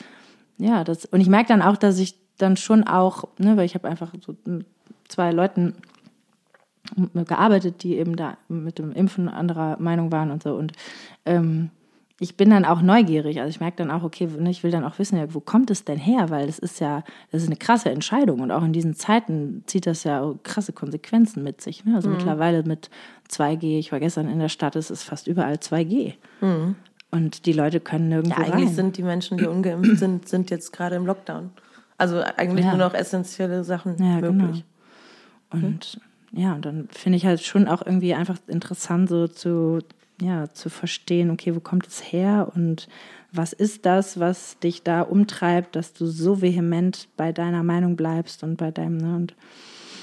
[0.57, 3.75] ja, das, und ich merke dann auch, dass ich dann schon auch, ne, weil ich
[3.75, 4.65] habe einfach so mit
[5.07, 5.73] zwei Leuten
[7.25, 10.53] gearbeitet, die eben da mit dem Impfen anderer Meinung waren und so.
[10.55, 10.73] Und
[11.25, 11.69] ähm,
[12.19, 13.39] ich bin dann auch neugierig.
[13.41, 15.69] Also ich merke dann auch, okay, ne, ich will dann auch wissen, ja, wo kommt
[15.69, 16.29] es denn her?
[16.29, 18.39] Weil das ist ja, das ist eine krasse Entscheidung.
[18.39, 21.83] Und auch in diesen Zeiten zieht das ja krasse Konsequenzen mit sich.
[21.83, 21.95] Ne?
[21.95, 22.89] Also mittlerweile mit
[23.29, 26.13] 2G, ich war gestern in der Stadt, es ist fast überall 2G.
[27.11, 28.75] Und die Leute können Ja, nirgendwo eigentlich rein.
[28.75, 31.49] sind die Menschen, die ungeimpft sind, sind jetzt gerade im Lockdown.
[31.97, 32.75] Also eigentlich Ja.
[32.75, 34.31] nur noch essentielle Sachen Ja, genau.
[34.45, 34.63] möglich.
[35.51, 35.99] Und
[36.31, 39.79] ja, und dann finde ich halt schon auch irgendwie einfach interessant, so zu,
[40.21, 42.87] ja, zu verstehen, okay, wo kommt es her und
[43.31, 48.43] was ist das, was dich da umtreibt, dass du so vehement bei deiner Meinung bleibst
[48.43, 49.15] und bei deinem, ne?
[49.17, 49.35] Und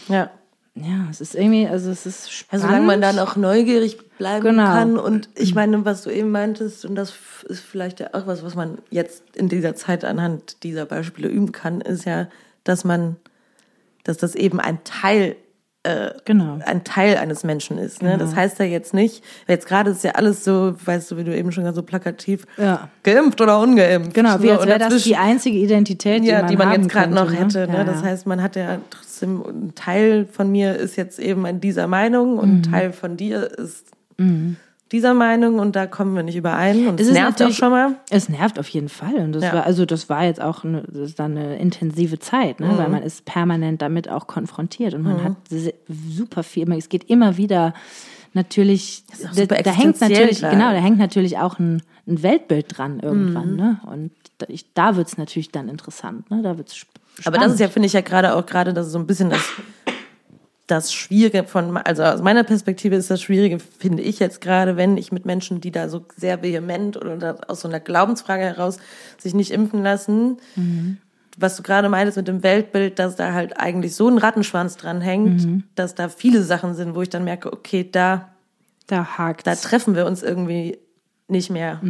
[0.09, 0.31] Ja.
[0.75, 2.66] ja, es ist irgendwie, also es ist spannend.
[2.66, 4.64] solange man dann auch neugierig bleiben Genau.
[4.64, 4.98] kann.
[4.98, 7.14] Und ich meine, was du eben meintest, und das
[7.48, 11.53] ist vielleicht ja auch was, was man jetzt in dieser Zeit anhand dieser Beispiele üben
[11.53, 12.29] kann, ist ja,
[12.64, 13.16] dass man,
[14.05, 15.37] dass das eben ein Teil
[16.25, 16.59] Genau.
[16.64, 18.03] ein Teil eines Menschen ist.
[18.03, 18.16] Ne?
[18.16, 21.37] Das heißt ja jetzt nicht, jetzt gerade ist ja alles so, weißt du, wie du
[21.37, 22.88] eben schon gesagt so plakativ, Ja.
[23.03, 24.14] geimpft oder ungeimpft.
[24.14, 26.88] Genau, wie So, als wäre das die einzige Identität, die ja, man die man jetzt
[26.88, 27.66] gerade noch hätte.
[27.66, 27.79] Ne?
[27.79, 31.61] Ja, Das heißt, man hat ja trotzdem ein Teil von mir ist jetzt eben in
[31.61, 33.88] dieser Meinung und ein Teil von dir ist
[34.92, 37.94] dieser Meinung und da kommen wir nicht überein und es, ist nervt auch schon mal.
[38.11, 39.14] Es nervt auf jeden Fall.
[39.16, 39.55] Und das Ja.
[39.55, 42.66] war, also das war jetzt auch eine, das dann eine intensive Zeit, ne?
[42.68, 42.76] Mhm.
[42.78, 47.05] weil man ist permanent damit auch konfrontiert und man hat se- super viel, es geht
[47.11, 47.72] immer wieder
[48.35, 50.50] natürlich, da, da hängt natürlich, klar.
[50.52, 53.57] genau, da hängt natürlich auch ein, ein Weltbild dran irgendwann, Mhm.
[53.57, 53.81] ne?
[53.87, 56.42] Und da, ich, da wird's natürlich dann interessant, ne?
[56.42, 56.88] Da wird's sp
[57.24, 59.28] Aber das ist ja, finde ich ja gerade auch gerade, das ist so ein bisschen
[59.31, 59.42] das,
[60.66, 64.96] das Schwierige von, also aus meiner Perspektive ist das Schwierige, finde ich jetzt gerade, wenn
[64.96, 68.79] ich mit Menschen, die da so sehr vehement oder aus so einer Glaubensfrage heraus
[69.18, 70.38] sich nicht impfen lassen,
[71.37, 75.01] was du gerade meintest mit dem Weltbild, dass da halt eigentlich so ein Rattenschwanz dran
[75.01, 75.42] hängt,
[75.75, 78.29] dass da viele Sachen sind, wo ich dann merke, okay, da,
[78.87, 79.46] da hakt.
[79.46, 80.79] da treffen wir uns irgendwie
[81.29, 81.81] nicht mehr.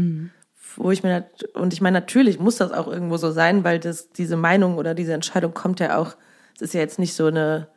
[0.76, 4.10] Wo ich mir, und ich meine, natürlich muss das auch irgendwo so sein, weil das,
[4.10, 6.14] diese Meinung oder diese Entscheidung kommt ja auch,
[6.54, 7.68] es ist ja jetzt nicht so eine,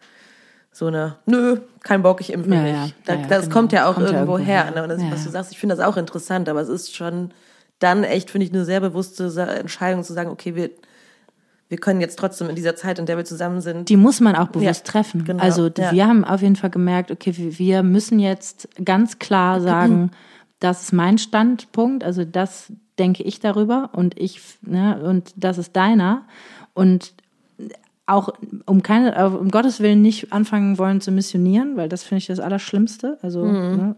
[0.77, 2.73] so eine, nö, kein Bock, ich impfe Ja, nicht.
[2.73, 3.53] ja, Da, ja, ja, das genau.
[3.53, 4.71] kommt ja auch Kommt ja irgendwo irgendwo her.
[4.75, 4.83] Ne?
[4.83, 5.31] Und das, Ja, was du ja.
[5.31, 7.31] sagst, ich finde das auch interessant, aber es ist schon
[7.79, 9.25] dann echt, finde ich, eine sehr bewusste
[9.57, 10.71] Entscheidung zu sagen, okay, wir,
[11.69, 14.35] wir können jetzt trotzdem in dieser Zeit, in der wir zusammen sind, die muss man
[14.35, 15.23] auch bewusst Ja, treffen.
[15.23, 15.91] genau, also ja.
[15.93, 20.11] wir haben auf jeden Fall gemerkt, okay, wir- wir müssen jetzt ganz klar sagen,
[20.59, 25.75] das ist mein Standpunkt, also das denke ich darüber und ich, ne, und das ist
[25.75, 26.23] deiner.
[26.73, 27.13] Und
[28.05, 28.29] auch
[28.65, 32.27] um keine, äh, um Gottes Willen nicht anfangen wollen zu missionieren, weil das finde ich
[32.27, 33.17] das Allerschlimmste.
[33.21, 33.95] Also, ne,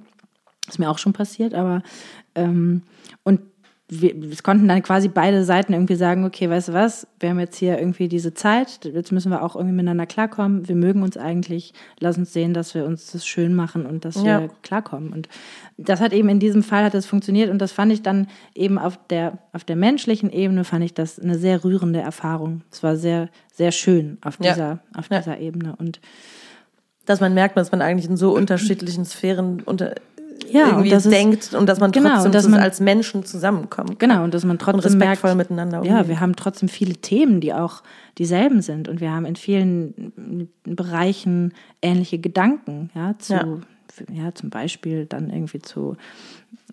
[0.67, 1.81] ist mir auch schon passiert, aber
[2.35, 2.83] ähm,
[3.23, 3.41] und
[3.89, 7.39] wir, es konnten dann quasi beide Seiten irgendwie sagen, okay, weißt du was, wir haben
[7.39, 11.15] jetzt hier irgendwie diese Zeit, jetzt müssen wir auch irgendwie miteinander klarkommen, wir mögen uns
[11.15, 14.41] eigentlich, lass uns sehen, dass wir uns das schön machen und dass Ja.
[14.41, 15.13] wir klarkommen.
[15.13, 15.29] Und
[15.77, 18.77] das hat eben in diesem Fall hat das funktioniert und das fand ich dann eben
[18.77, 22.63] auf der, auf der menschlichen Ebene fand ich das eine sehr rührende Erfahrung.
[22.69, 24.51] Es war sehr, sehr schön auf Ja.
[24.51, 25.19] dieser, auf Ja.
[25.19, 26.01] dieser Ebene und
[27.05, 29.95] dass man merkt, dass man eigentlich in so unterschiedlichen Sphären unter,
[30.51, 32.79] Ja, irgendwie und das ist- denkt und dass man genau, trotzdem und dass man- als
[32.79, 33.99] Menschen zusammenkommt.
[33.99, 36.07] Genau, und dass man trotzdem respektvoll merkt, miteinander Ja, umgeht.
[36.09, 37.83] wir haben trotzdem viele Themen, die auch
[38.17, 38.87] dieselben sind.
[38.87, 40.11] Und wir haben in vielen
[40.63, 43.45] Bereichen ähnliche Gedanken, ja, zu, Ja.
[44.13, 45.95] ja, zum Beispiel dann irgendwie zu,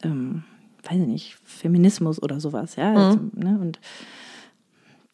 [0.02, 0.44] ähm,
[0.88, 2.90] weiß ich nicht, Feminismus oder sowas, ja.
[2.90, 2.96] Mhm.
[2.96, 3.78] Also, ne, und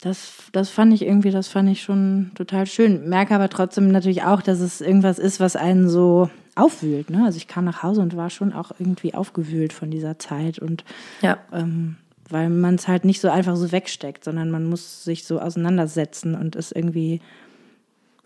[0.03, 3.09] das, das fand ich irgendwie, das fand ich schon total schön.
[3.09, 7.11] Merke aber trotzdem natürlich auch, dass es irgendwas ist, was einen so aufwühlt.
[7.11, 7.25] Ne?
[7.25, 10.85] Also ich kam nach Hause und war schon auch irgendwie aufgewühlt von dieser Zeit und
[11.23, 11.39] Ja.
[11.53, 11.97] ähm,
[12.29, 16.35] weil man es halt nicht so einfach so wegsteckt, sondern man muss sich so auseinandersetzen
[16.37, 17.21] und es irgendwie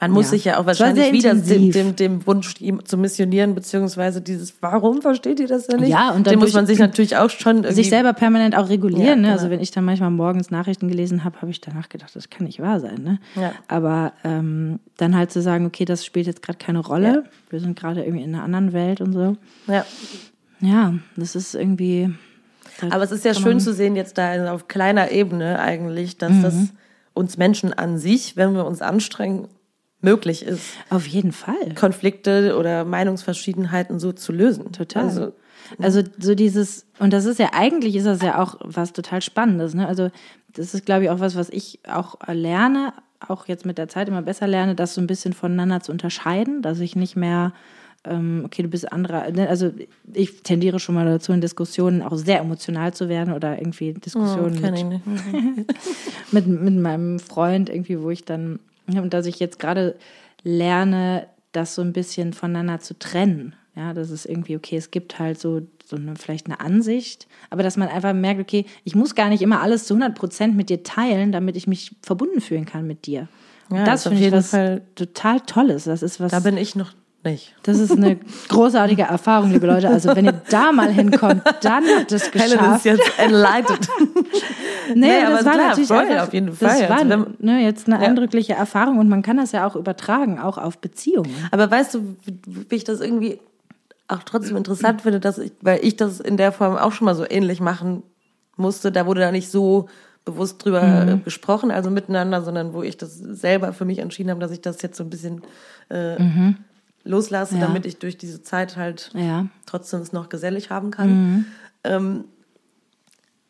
[0.04, 0.30] Man muss Ja.
[0.30, 5.00] sich ja auch wahrscheinlich wieder dem, dem, dem Wunsch ihm zu missionieren, beziehungsweise dieses, warum
[5.02, 5.90] versteht ihr das denn nicht?
[5.90, 9.02] Ja, und den muss man sich natürlich auch schon sich selber permanent auch regulieren.
[9.04, 9.22] Ja, ne?
[9.22, 9.32] genau.
[9.32, 12.46] Also wenn ich dann manchmal morgens Nachrichten gelesen habe, habe ich danach gedacht, das kann
[12.46, 13.02] nicht wahr sein.
[13.02, 13.18] Ne?
[13.34, 13.52] Ja.
[13.68, 17.24] Aber ähm, dann halt zu sagen, okay, das spielt jetzt gerade keine Rolle.
[17.50, 19.36] Wir sind gerade irgendwie in einer anderen Welt und so.
[19.66, 19.84] ja.
[20.60, 22.14] Ja, das ist irgendwie.
[22.80, 26.32] da Aber es ist ja schön zu sehen jetzt da auf kleiner Ebene eigentlich, dass
[26.32, 26.42] Mhm.
[26.42, 26.54] das
[27.12, 29.48] uns Menschen an sich, wenn wir uns anstrengen,
[30.04, 31.74] möglich ist, Auf jeden Fall.
[31.74, 34.72] Konflikte oder Meinungsverschiedenheiten so zu lösen.
[34.72, 35.04] Total.
[35.04, 35.32] Also,
[35.78, 39.74] Also so dieses, und das ist ja eigentlich ist das ja auch was total Spannendes,
[39.74, 39.88] ne?
[39.88, 40.10] Also
[40.52, 42.92] das ist, glaube ich, auch was, was ich auch lerne,
[43.28, 46.62] auch jetzt mit der Zeit immer besser lerne, das so ein bisschen voneinander zu unterscheiden,
[46.62, 47.52] dass ich nicht mehr,
[48.04, 49.48] ähm, okay, du bist anderer, ne?
[49.48, 49.72] also
[50.12, 54.60] ich tendiere schon mal dazu, in Diskussionen auch sehr emotional zu werden oder irgendwie Diskussionen
[54.60, 55.66] kenn mit,
[56.32, 59.96] mit, mit meinem Freund irgendwie, wo ich dann, und dass ich jetzt gerade
[60.42, 63.54] lerne, das so ein bisschen voneinander zu trennen.
[63.76, 67.62] Ja, das ist irgendwie, okay, es gibt halt so, so eine, vielleicht eine Ansicht, aber
[67.64, 70.70] dass man einfach merkt, okay, ich muss gar nicht immer alles zu 100 Prozent mit
[70.70, 73.26] dir teilen, damit ich mich verbunden fühlen kann mit dir.
[73.70, 75.84] Und Ja, das finde ich was Fall- total Tolles.
[75.84, 76.92] Das ist was, Da bin ich noch
[77.24, 77.54] nicht.
[77.62, 78.16] das ist eine
[78.48, 79.88] großartige Erfahrung, liebe Leute.
[79.88, 82.84] Also wenn ihr da mal hinkommt, dann habt ihr es Helen ist geschafft.
[82.84, 83.88] jetzt enlightened.
[84.86, 86.88] Nee, Nee, das aber war klar, natürlich voll, einfach, auf jeden Das Fall.
[86.90, 88.06] war Also wenn- ne, jetzt eine Ja.
[88.10, 91.30] eindrückliche Erfahrung und man kann das ja auch übertragen, auch auf Beziehungen.
[91.50, 93.38] Aber weißt du, wie ich das irgendwie
[94.08, 97.14] auch trotzdem interessant finde, dass ich, weil ich das in der Form auch schon mal
[97.14, 98.02] so ähnlich machen
[98.58, 99.88] musste, da wurde da nicht so
[100.26, 104.40] bewusst drüber äh, gesprochen, also miteinander, sondern wo ich das selber für mich entschieden habe,
[104.40, 105.40] dass ich das jetzt so ein bisschen
[105.88, 106.16] äh,
[107.04, 107.60] loslasse, Ja.
[107.62, 109.46] damit ich durch diese Zeit halt Ja.
[109.66, 111.46] trotzdem es noch gesellig haben kann.
[111.84, 112.24] Ähm,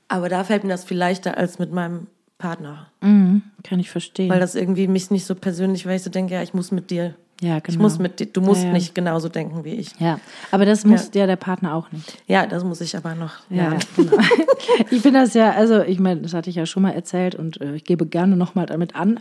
[0.08, 2.88] aber da fällt mir das viel leichter als mit meinem Partner.
[3.00, 4.28] Mhm, kann ich verstehen.
[4.30, 6.90] Weil das irgendwie mich nicht so persönlich, weil ich so denke, ja, ich muss mit
[6.90, 7.68] dir Ja, genau.
[7.68, 8.72] Ich muss mit, dir- du musst Ja, ja.
[8.74, 9.90] nicht genauso denken wie ich.
[9.98, 10.20] Ja,
[10.52, 12.22] aber das muss ja der Partner auch nicht.
[12.28, 13.32] Ja, das muss ich aber noch.
[13.50, 14.12] Ja, genau.
[14.90, 17.60] Ich finde das ja, also ich meine, das hatte ich ja schon mal erzählt und
[17.60, 19.18] äh, ich gebe gerne nochmal damit an.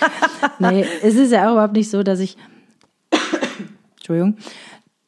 [0.58, 2.36] nee, es ist ja auch überhaupt nicht so, dass ich,
[4.04, 4.36] Entschuldigung,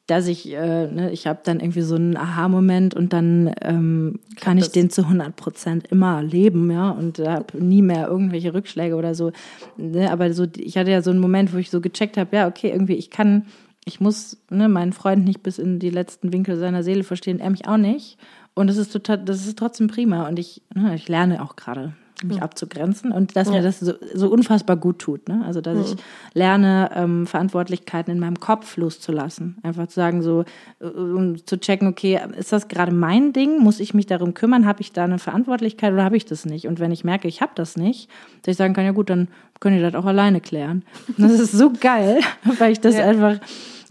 [0.07, 4.57] dass ich, äh, ne, ich habe dann irgendwie so einen Aha-Moment und dann ähm, kann
[4.57, 8.95] ich das- den zu 100 Prozent immer leben, ja, und habe nie mehr irgendwelche Rückschläge
[8.95, 9.33] oder so.
[9.77, 12.47] Ne, aber so, ich hatte ja so einen Moment, wo ich so gecheckt habe, ja,
[12.49, 13.47] okay, irgendwie, ich kann,
[13.85, 17.51] ich muss ne, meinen Freund nicht bis in die letzten Winkel seiner Seele verstehen, er
[17.51, 18.17] mich auch nicht.
[18.55, 20.27] Und das ist total, das ist trotzdem prima.
[20.29, 24.31] Und ich, ne, ich lerne auch gerade, mich abzugrenzen und dass mir das so, so
[24.31, 25.29] unfassbar gut tut.
[25.29, 25.43] Ne?
[25.47, 25.97] Also dass ich
[26.33, 29.59] lerne, ähm, Verantwortlichkeiten in meinem Kopf loszulassen.
[29.63, 30.45] Einfach zu sagen, so,
[30.81, 33.59] äh, um zu checken, okay, ist das gerade mein Ding?
[33.59, 34.67] Muss ich mich darum kümmern?
[34.67, 36.67] Habe ich da eine Verantwortlichkeit oder habe ich das nicht?
[36.67, 38.09] Und wenn ich merke, ich habe das nicht,
[38.43, 39.29] dass ich sagen kann, ja gut, dann
[39.61, 40.85] könnt ihr das auch alleine klären.
[41.09, 42.21] Und das ist so geil,
[42.59, 43.05] weil ich das Ja.
[43.07, 43.39] einfach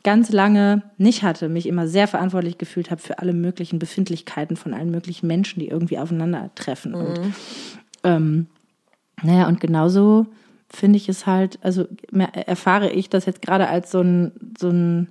[0.03, 4.75] ganz lange nicht hatte, mich immer sehr verantwortlich gefühlt habe für alle möglichen Befindlichkeiten von
[4.75, 6.93] allen möglichen Menschen, die irgendwie aufeinandertreffen.
[6.93, 7.19] Und
[8.05, 8.47] ähm,
[9.23, 10.27] naja, und genauso
[10.69, 15.09] finde ich es halt, also erfahre ich das jetzt gerade als so ein, so ein,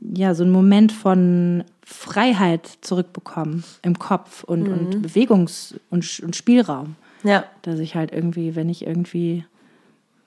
[0.00, 6.96] ja, so ein Moment von Freiheit zurückbekommen im Kopf und, und Bewegungs- und, und Spielraum.
[7.24, 7.44] Ja.
[7.62, 9.44] Dass ich halt irgendwie, wenn ich irgendwie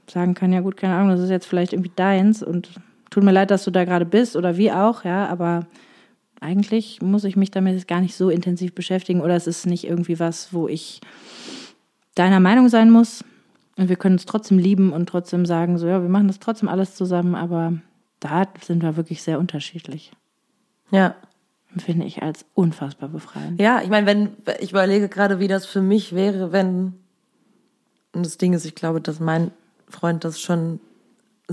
[0.09, 2.69] sagen kann, ja gut, keine Ahnung, das ist jetzt vielleicht irgendwie deins und
[3.09, 5.67] tut mir leid, dass du da gerade bist oder wie auch, ja, aber
[6.41, 9.85] eigentlich muss ich mich damit jetzt gar nicht so intensiv beschäftigen oder es ist nicht
[9.85, 10.99] irgendwie was, wo ich
[12.15, 13.23] deiner Meinung sein muss
[13.77, 16.69] und wir können uns trotzdem lieben und trotzdem sagen, so ja, wir machen das trotzdem
[16.69, 17.73] alles zusammen, aber
[18.19, 20.11] da sind wir wirklich sehr unterschiedlich.
[20.91, 21.15] Ja.
[21.77, 23.59] Finde ich als unfassbar befreiend.
[23.61, 26.95] Ja, ich meine, wenn, ich überlege gerade, wie das für mich wäre, wenn,
[28.11, 29.51] und das Ding ist, ich glaube, dass mein
[29.87, 30.81] Freund das schon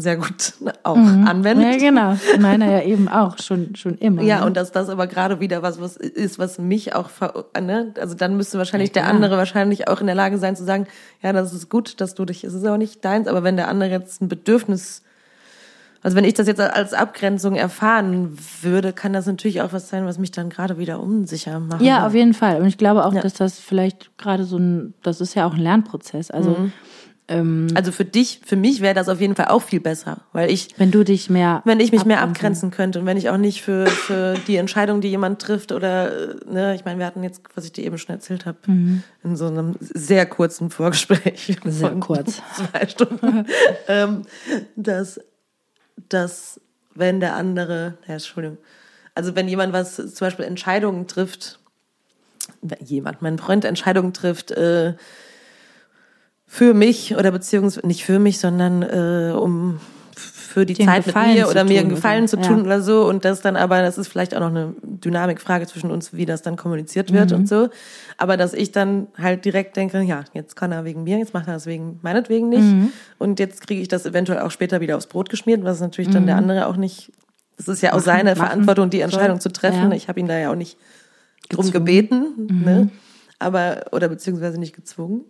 [0.00, 1.80] sehr gut auch anwendet.
[1.80, 2.16] Ja, genau.
[2.40, 4.22] Meiner ja eben auch, schon, schon immer.
[4.22, 4.46] Ja, ne?
[4.46, 7.92] und dass das aber gerade wieder was, was ist, was mich auch, ver ne?
[8.00, 10.87] also dann müsste wahrscheinlich Ja, der andere wahrscheinlich auch in der Lage sein zu sagen,
[11.22, 13.68] ja, das ist gut, dass du dich, es ist aber nicht deins, aber wenn der
[13.68, 15.02] andere jetzt ein Bedürfnis,
[16.00, 20.06] also wenn ich das jetzt als Abgrenzung erfahren würde, kann das natürlich auch was sein,
[20.06, 21.82] was mich dann gerade wieder unsicher macht.
[21.82, 22.61] Ja, auf jeden Fall.
[22.61, 23.20] Und ich glaube auch, Ja.
[23.20, 26.30] dass das vielleicht gerade so ein, das ist ja auch ein Lernprozess.
[26.30, 26.72] Also Mhm.
[27.29, 30.51] Ähm, Also für dich, für mich wäre das auf jeden Fall auch viel besser, weil
[30.51, 33.29] ich, wenn du dich mehr, wenn ich mich mehr abgrenzen- abgrenzen könnte und wenn ich
[33.29, 37.07] auch nicht für, für die Entscheidung, die jemand trifft oder, äh, ne, ich meine, wir
[37.07, 41.59] hatten jetzt, was ich dir eben schon erzählt habe, in so einem sehr kurzen Vorgespräch.
[41.64, 41.71] Mhm.
[41.71, 42.41] Sehr kurz.
[42.55, 43.47] Zwei Stunden.
[43.88, 44.23] ähm,
[44.77, 45.21] dass,
[46.09, 46.61] dass,
[46.95, 48.59] wenn der andere, ja, Entschuldigung,
[49.14, 51.59] also wenn jemand was, zum Beispiel Entscheidungen trifft,
[52.85, 54.95] jemand, mein Freund Entscheidungen trifft, äh,
[56.50, 59.78] für mich oder beziehungsweise nicht für mich, sondern äh, um
[60.16, 62.28] für die Zeit mit Gefallen mir zu oder mir einen Gefallen oder?
[62.28, 62.42] zu Ja.
[62.42, 65.90] tun oder so und das dann aber, das ist vielleicht auch noch eine Dynamikfrage zwischen
[65.90, 67.37] uns, wie das dann kommuniziert wird Mhm.
[67.37, 67.68] und so,
[68.16, 71.46] aber dass ich dann halt direkt denke, ja, jetzt kann er wegen mir, jetzt macht
[71.46, 72.92] er das wegen meinetwegen nicht Mhm.
[73.18, 76.26] und jetzt kriege ich das eventuell auch später wieder aufs Brot geschmiert, was natürlich dann
[76.26, 77.12] der andere auch nicht,
[77.58, 78.38] das ist ja auch seine Mhm.
[78.38, 79.52] machen Verantwortung, die Entscheidung soll.
[79.52, 79.90] zu treffen.
[79.90, 79.96] Ja.
[79.96, 80.78] Ich habe ihn da ja auch nicht
[81.50, 81.72] drum Gezwungen.
[81.84, 82.24] gebeten,
[82.64, 82.90] ne?
[83.38, 85.20] aber oder beziehungsweise nicht gezwungen.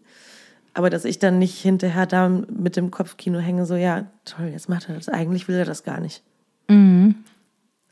[0.75, 4.69] Aber dass ich dann nicht hinterher da mit dem Kopfkino hänge, so, ja, toll, jetzt
[4.69, 5.09] macht er das.
[5.09, 6.23] Eigentlich will er das gar nicht.
[6.69, 7.17] Mhm.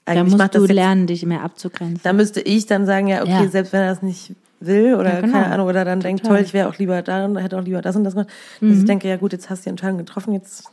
[0.05, 2.01] Da Eigentlich musst macht du jetzt, lernen, dich mehr abzugrenzen.
[2.05, 3.49] Da müsste ich dann sagen, ja, okay, Ja.
[3.49, 5.33] selbst wenn er das nicht will oder Ja, genau.
[5.33, 6.39] keine Ahnung, oder dann denkt, Total.
[6.39, 8.29] toll, ich wäre auch lieber da und hätte auch lieber das und das gemacht.
[8.61, 10.65] Dass ich denke, ja gut, jetzt hast du die Entscheidung getroffen, jetzt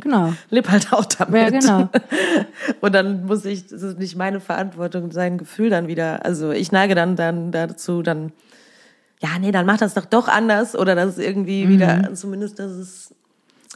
[0.00, 0.32] genau.
[0.50, 1.52] leb halt auch damit.
[1.52, 1.88] Ja, genau.
[2.80, 6.70] Und dann muss ich, das ist nicht meine Verantwortung, sein Gefühl dann wieder, also ich
[6.72, 8.32] neige dann, dann dazu, dann,
[9.22, 12.72] ja, nee, dann mach das doch doch anders oder das ist irgendwie wieder, zumindest, dass
[12.72, 13.14] es,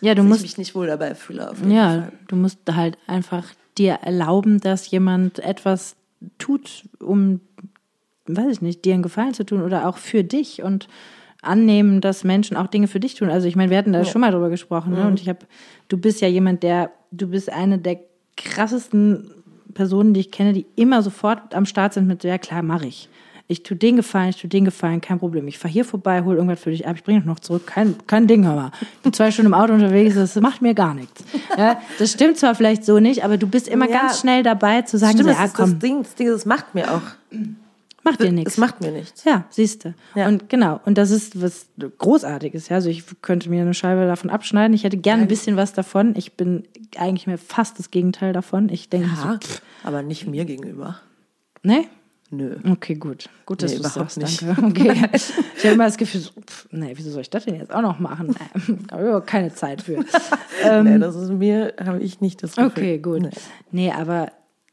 [0.03, 0.17] Ja, Mhm.
[0.17, 1.51] du dass ich musst mich nicht wohl dabei fühle.
[1.69, 2.13] Ja, Fall.
[2.29, 3.47] du musst halt einfach
[3.79, 5.97] dir erlauben, dass jemand etwas
[6.39, 7.41] tut, um,
[8.27, 10.89] weiß ich nicht, dir einen Gefallen zu tun oder auch für dich und
[11.43, 13.31] annehmen, dass Menschen auch Dinge für dich tun.
[13.31, 15.07] Also ich meine, wir hatten da schon mal drüber gesprochen, ne?
[15.07, 15.39] Und ich habe,
[15.89, 17.99] du bist ja jemand, der, du bist eine der
[18.37, 19.31] krassesten
[19.73, 23.09] Personen, die ich kenne, die immer sofort am Start sind mit, ja klar, mache ich.
[23.51, 25.49] Ich tu den Gefallen, ich tu den Gefallen, kein Problem.
[25.49, 28.27] Ich fahr hier vorbei, hol irgendwas für dich ab, ich bringe noch zurück, kein, kein
[28.29, 28.71] Ding, hör mal.
[29.03, 31.25] Bin zwei Stunden im Auto unterwegs, das macht mir gar nichts.
[31.59, 34.03] Ja, das stimmt zwar vielleicht so nicht, aber du bist immer Ja.
[34.03, 36.29] ganz schnell dabei zu sagen, Stimmt, so, das ja ist das komm, Ding, das Ding,
[36.29, 37.03] das macht mir auch,
[38.05, 38.53] macht dir nichts.
[38.53, 39.25] es macht mir nichts.
[39.25, 39.95] Ja, siehst du.
[40.15, 40.29] Ja.
[40.29, 41.67] Und genau, und das ist was
[41.99, 42.69] Großartiges.
[42.69, 42.77] Ja?
[42.77, 44.75] Also ich könnte mir eine Scheibe davon abschneiden.
[44.75, 46.15] Ich hätte gern ein bisschen was davon.
[46.17, 46.63] Ich bin
[46.97, 48.69] eigentlich mir fast das Gegenteil davon.
[48.69, 49.39] Ich denke so, Ja,
[49.83, 51.01] aber nicht mir gegenüber.
[51.65, 51.85] ne?
[52.33, 52.57] Nö.
[52.71, 53.29] Okay, gut.
[53.45, 54.43] Gut, dass Nee, du überhaupt sagst, nicht.
[54.59, 54.83] danke.
[54.83, 55.09] Okay.
[55.57, 57.83] Ich habe immer das Gefühl, so, pff, nee, wieso soll ich das denn jetzt auch
[57.83, 58.35] noch machen?
[58.91, 59.99] Habe ich aber keine Zeit für.
[60.83, 62.65] nee, das ist mir, habe ich nicht das Gefühl.
[62.67, 63.23] Ähm, Okay, gut.
[63.23, 63.31] Nee.
[63.73, 64.31] Nee, aber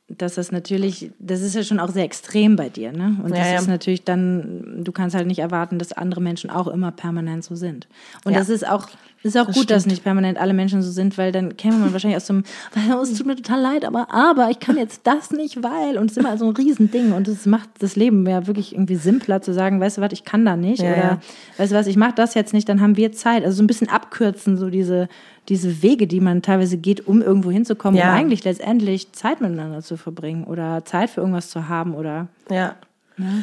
[0.10, 3.18] dass das natürlich, das ist ja schon auch sehr extrem bei dir, ne?
[3.22, 3.60] Und Ja, das ja.
[3.60, 7.56] ist natürlich dann, du kannst halt nicht erwarten, dass andere Menschen auch immer permanent so
[7.56, 7.90] sind.
[8.24, 8.40] Und Ja.
[8.40, 8.88] das ist auch,
[9.28, 12.18] ist auch gut, dass nicht permanent alle Menschen so sind, weil dann käme man wahrscheinlich
[12.18, 15.02] aus so einem, weil oh, es tut mir total leid, aber, aber ich kann jetzt
[15.06, 18.26] das nicht, weil, und es ist immer so ein Riesending und es macht das Leben
[18.28, 20.98] ja wirklich irgendwie simpler zu sagen, weißt du was, ich kann da nicht Ja, oder
[20.98, 21.20] ja.
[21.58, 23.44] weißt du was, ich mache das jetzt nicht, dann haben wir Zeit.
[23.44, 25.08] Also so ein bisschen abkürzen, so diese,
[25.50, 28.10] diese Wege, die man teilweise geht, um irgendwo hinzukommen, Ja.
[28.12, 32.76] um eigentlich letztendlich Zeit miteinander zu verbringen oder Zeit für irgendwas zu haben oder Ja.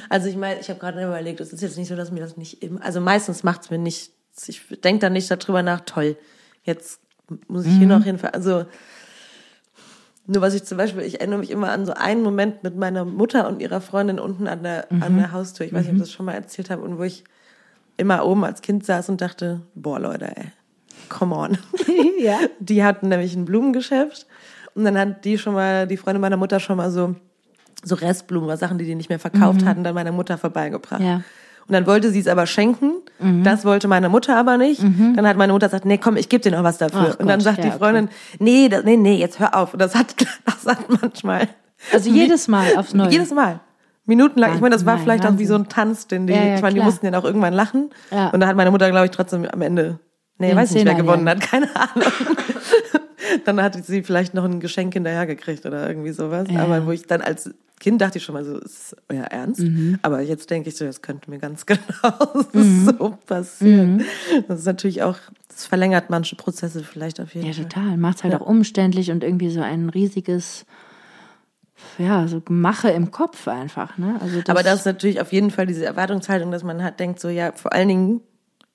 [0.09, 2.37] Also ich meine, ich habe gerade überlegt, es ist jetzt nicht so, dass mir das
[2.37, 4.13] nicht also meistens macht es mir nicht,
[4.47, 6.17] ich denke dann nicht darüber nach, toll,
[6.65, 7.01] jetzt
[7.49, 8.67] muss ich hier noch hin, also
[10.27, 13.05] nur was ich zum Beispiel, ich erinnere mich immer an so einen Moment mit meiner
[13.05, 16.03] Mutter und ihrer Freundin unten an der, an der Haustür, ich weiß nicht, ob ich
[16.03, 17.25] das schon mal erzählt habe, und wo ich
[17.97, 20.47] immer oben als Kind saß und dachte, boah Leute, ey,
[21.09, 21.59] come on.
[22.19, 22.39] ja.
[22.59, 24.27] Die hatten nämlich ein Blumengeschäft
[24.75, 27.15] und dann hat die schon mal, die Freundin meiner Mutter schon mal so,
[27.83, 31.03] so Restblumen oder Sachen, die die nicht mehr verkauft hatten, dann meiner Mutter vorbeigebracht.
[31.03, 31.23] Ja.
[31.67, 32.93] Und dann wollte sie es aber schenken.
[33.43, 34.83] Das wollte meine Mutter aber nicht.
[34.83, 37.13] Dann hat meine Mutter gesagt, nee, komm, ich gebe dir noch was dafür.
[37.15, 37.79] Ach und dann Gott, sagt ja, die okay.
[37.79, 39.73] Freundin, nee, das, nee, nee, jetzt hör auf.
[39.73, 41.49] Und das hat, das hat manchmal.
[41.93, 43.11] Also jedes Mal aufs Neue.
[43.11, 43.61] Jedes Mal.
[44.07, 44.55] Minutenlang.
[44.55, 45.47] Ich meine, das war Nein, vielleicht auch wie Wahnsinn.
[45.47, 47.91] so ein Tanz, den die, Ja, ja, ich meine, die mussten ja auch irgendwann lachen.
[48.11, 48.29] Ja.
[48.29, 49.99] Und da hat meine Mutter, glaube ich, trotzdem am Ende,
[50.39, 52.13] nee, Den weiß nicht, wer gewonnen hat, keine Ahnung.
[53.45, 56.49] dann hat sie vielleicht noch ein Geschenk hinterhergekriegt oder irgendwie sowas.
[56.51, 56.61] Ja.
[56.61, 59.61] Aber wo ich dann als Kind dachte ich schon mal so, ist euer Ernst?
[59.61, 59.99] Mhm.
[60.03, 61.81] Aber jetzt denke ich so, das könnte mir ganz genau
[62.53, 62.85] Mhm.
[62.99, 64.03] so passieren.
[64.49, 65.17] Das ist natürlich auch,
[65.49, 67.65] das verlängert manche Prozesse vielleicht auf jeden Ja, Fall.
[67.65, 67.97] total.
[67.97, 70.65] Macht es halt auch umständlich und irgendwie so ein riesiges,
[71.99, 74.17] ja, so Mache im Kopf einfach, ne?
[74.21, 77.21] Also das, Aber das ist natürlich auf jeden Fall diese Erwartungshaltung, dass man halt denkt,
[77.21, 78.21] so ja, vor allen Dingen,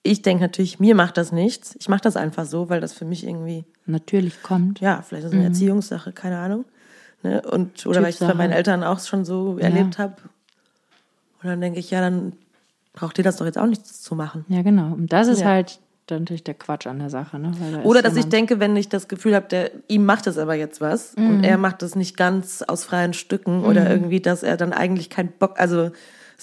[0.04, 1.76] ich denke natürlich, mir macht das nichts.
[1.80, 4.80] Ich mache das einfach so, weil das für mich irgendwie, natürlich kommt.
[4.80, 6.66] ja, vielleicht ist es eine Erziehungssache, keine Ahnung.
[7.24, 7.42] Ne?
[7.42, 10.16] Und, oder weil ich es bei meinen Eltern auch schon so erlebt habe.
[11.44, 12.34] Und dann denke ich, ja, dann
[12.94, 14.46] braucht ihr das doch jetzt auch nicht zu machen.
[14.48, 14.94] Ja, genau.
[14.94, 15.48] Und das ist Ja.
[15.48, 17.52] halt dann natürlich der Quatsch an der Sache, ne?
[17.72, 20.56] Da Oder dass ich denke, wenn ich das Gefühl habe, der ihm macht es aber
[20.56, 21.28] jetzt was Mhm.
[21.28, 25.10] und er macht es nicht ganz aus freien Stücken oder irgendwie, dass er dann eigentlich
[25.12, 25.92] keinen Bock, also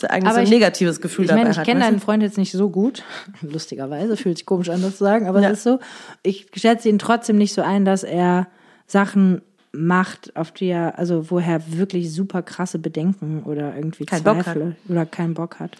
[0.05, 1.67] er eigentlich Aber so ein ich- negatives Gefühl Ich meine, dabei ich hat.
[1.67, 3.03] kenne deinen Freund jetzt nicht so gut.
[3.43, 5.51] Lustigerweise, fühlt sich komisch an, das zu sagen, aber Ja.
[5.51, 5.79] es ist so.
[6.23, 8.47] Ich schätze ihn trotzdem nicht so ein, dass er
[8.87, 14.43] Sachen macht, auf die er, also wo er wirklich super krasse Bedenken oder irgendwie Bock
[14.43, 15.73] Zweifel oder keinen Bock hat.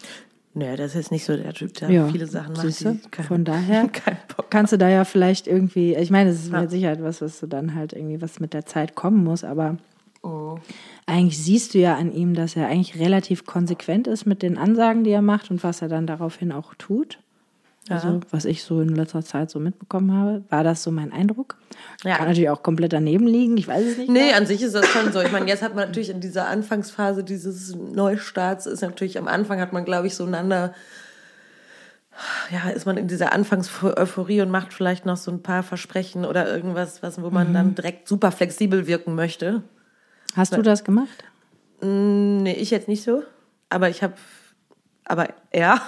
[0.53, 2.61] Nee, das ist nicht so der Typ, der Ja, viele Sachen macht.
[2.65, 2.91] siehst du?
[2.93, 3.89] die kein- Von daher
[4.49, 7.47] kannst du da ja vielleicht irgendwie, ich meine, es ist mit Sicherheit was, was du
[7.47, 9.77] dann halt irgendwie, was mit der Zeit kommen muss, aber
[10.23, 10.57] Oh.
[11.07, 15.03] Eigentlich siehst du ja an ihm, dass er eigentlich relativ konsequent ist mit den Ansagen,
[15.03, 17.17] die er macht und was er dann daraufhin auch tut.
[17.89, 21.55] Also, was ich so in letzter Zeit so mitbekommen habe, war das so mein Eindruck.
[22.03, 22.17] Ja.
[22.17, 24.09] Kann natürlich auch komplett daneben liegen, ich weiß es nicht.
[24.09, 25.21] Nee, an sich ist das schon so.
[25.21, 29.61] Ich meine, jetzt hat man natürlich in dieser Anfangsphase dieses Neustarts, ist natürlich am Anfang
[29.61, 30.73] hat man, glaube ich, so einander,
[32.51, 36.53] ja, ist man in dieser Anfangseuphorie und macht vielleicht noch so ein paar Versprechen oder
[36.53, 39.63] irgendwas, was, wo man dann direkt super flexibel wirken möchte.
[40.37, 41.23] Hast du das gemacht?
[41.81, 43.23] Nee, ich jetzt nicht so.
[43.69, 44.13] Aber ich habe,
[45.05, 45.81] aber er.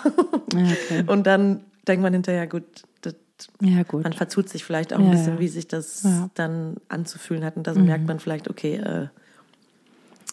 [0.53, 1.03] Ja, okay.
[1.07, 2.63] Und dann denkt man hinterher, gut,
[3.01, 3.15] das,
[3.62, 4.03] Ja, gut.
[4.03, 5.39] man verzut sich vielleicht auch ein Ja, bisschen, ja.
[5.39, 6.03] wie sich das.
[6.03, 6.29] Mhm.
[6.35, 7.55] dann anzufühlen hat.
[7.57, 9.07] Und dann merkt man vielleicht, okay, äh,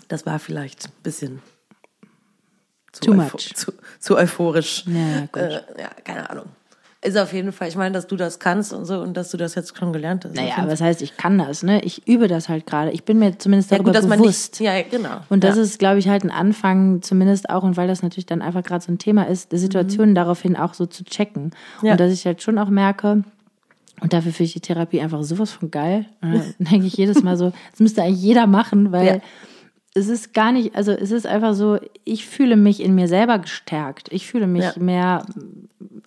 [0.09, 1.43] das war vielleicht ein bisschen
[2.93, 3.55] zu, Too much.
[3.55, 4.85] Zu, zu euphorisch.
[4.87, 5.37] Ja, gut.
[5.43, 6.47] Äh, ja, keine Ahnung.
[7.07, 9.37] Ist auf jeden Fall, ich meine, dass du das kannst und so und dass du
[9.37, 10.35] das jetzt schon gelernt hast.
[10.35, 11.81] Naja, aber das heißt, ich kann das, ne?
[11.85, 12.91] Ich übe das halt gerade.
[12.91, 14.59] Ich bin mir zumindest ja, darüber gut, dass man bewusst.
[14.61, 14.67] nicht.
[14.69, 15.21] Ja, genau.
[15.29, 15.63] Und das ja.
[15.63, 18.85] ist, glaube ich, halt ein Anfang, zumindest auch, und weil das natürlich dann einfach gerade
[18.85, 21.53] so ein Thema ist, die Situation daraufhin auch so zu checken.
[21.83, 21.93] Ja.
[21.93, 23.23] Und dass ich halt schon auch merke,
[24.01, 26.07] und dafür finde ich die Therapie einfach sowas von geil.
[26.21, 29.19] Dann denke ich jedes Mal so, das müsste eigentlich jeder machen, weil Ja.
[29.95, 33.39] es ist gar nicht, also es ist einfach so, ich fühle mich in mir selber
[33.39, 34.09] gestärkt.
[34.13, 34.73] Ich fühle mich Ja.
[34.77, 35.25] mehr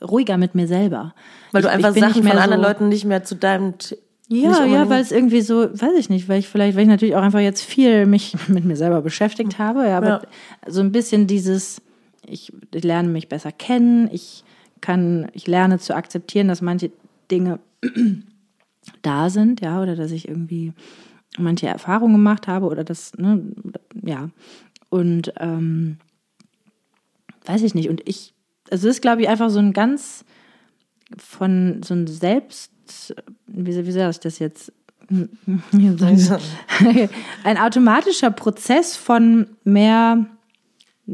[0.02, 1.14] ruhiger mit mir selber.
[1.52, 3.74] Weil ich, du einfach ich Sachen von anderen so, Leuten nicht mehr zu deinem.
[4.28, 7.16] Ja, ja, weil es irgendwie so, weiß ich nicht, weil ich vielleicht, weil ich natürlich
[7.16, 10.22] auch einfach jetzt viel mich mit mir selber beschäftigt habe, ja, aber Ja.
[10.68, 11.82] so ein bisschen dieses,
[12.28, 14.44] ich lerne mich besser kennen, ich
[14.82, 16.92] kann, ich lerne zu akzeptieren, dass manche
[17.32, 17.60] Dinge
[19.02, 20.74] da sind, ja, oder dass ich irgendwie
[21.38, 23.42] manche Erfahrungen gemacht habe oder das, ne,
[24.04, 24.30] ja,
[24.90, 25.98] und ähm,
[27.46, 28.34] weiß ich nicht, und ich,
[28.72, 30.26] also es ist, glaube ich, einfach so ein ganz
[31.18, 32.72] von so ein Selbst,
[33.48, 34.72] wie, wie sage ich das jetzt?
[37.44, 40.26] ein automatischer Prozess von mehr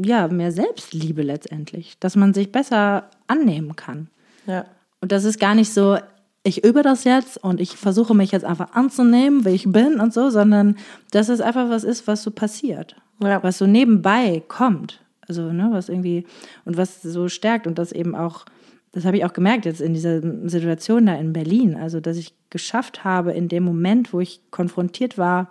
[0.04, 4.08] ja, mehr Selbstliebe letztendlich, dass man sich besser annehmen kann.
[4.46, 4.66] Ja.
[5.00, 5.98] Und das ist gar nicht so,
[6.42, 10.12] ich übe das jetzt und ich versuche mich jetzt einfach anzunehmen, wie ich bin und
[10.12, 10.76] so, sondern
[11.10, 12.96] dass es einfach was ist, was so passiert.
[13.22, 13.42] Ja.
[13.42, 15.00] Was so nebenbei kommt.
[15.28, 16.24] Also, ne, was irgendwie,
[16.64, 18.44] und was so stärkt und das eben auch,
[18.92, 21.74] das habe ich auch gemerkt jetzt in dieser Situation da in Berlin.
[21.74, 25.50] Also, dass ich geschafft habe, in dem Moment, wo ich konfrontiert war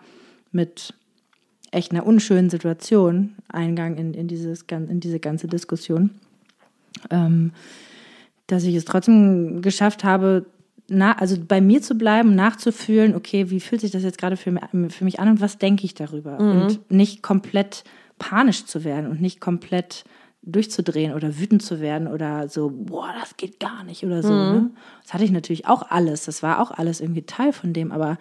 [0.51, 0.93] mit
[1.71, 6.11] echt einer unschönen Situation, Eingang in, in, dieses, in diese ganze Diskussion,
[7.09, 7.51] ähm,
[8.47, 10.45] dass ich es trotzdem geschafft habe,
[10.87, 14.53] na, also bei mir zu bleiben, nachzufühlen, okay, wie fühlt sich das jetzt gerade für,
[14.89, 16.41] für mich an und was denke ich darüber?
[16.41, 16.61] Mhm.
[16.61, 17.83] Und nicht komplett
[18.17, 20.05] panisch zu werden und nicht komplett
[20.41, 24.31] durchzudrehen oder wütend zu werden oder so, boah, das geht gar nicht oder so.
[24.31, 24.51] Mhm.
[24.51, 24.71] Ne?
[25.03, 26.25] Das hatte ich natürlich auch alles.
[26.25, 28.17] Das war auch alles irgendwie Teil von dem, aber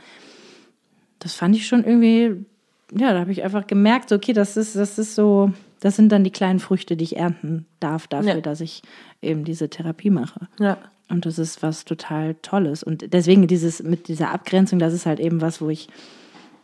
[1.19, 2.45] das fand ich schon irgendwie,
[2.93, 6.25] ja, da habe ich einfach gemerkt, okay, das ist, das ist so, das sind dann
[6.25, 8.41] die kleinen Früchte, die ich ernten darf dafür, ja.
[8.41, 8.83] dass ich
[9.21, 10.49] eben diese Therapie mache.
[10.59, 10.79] Ja.
[11.11, 12.83] Und das ist was total Tolles.
[12.83, 15.89] Und deswegen dieses mit dieser Abgrenzung, das ist halt eben was, wo ich,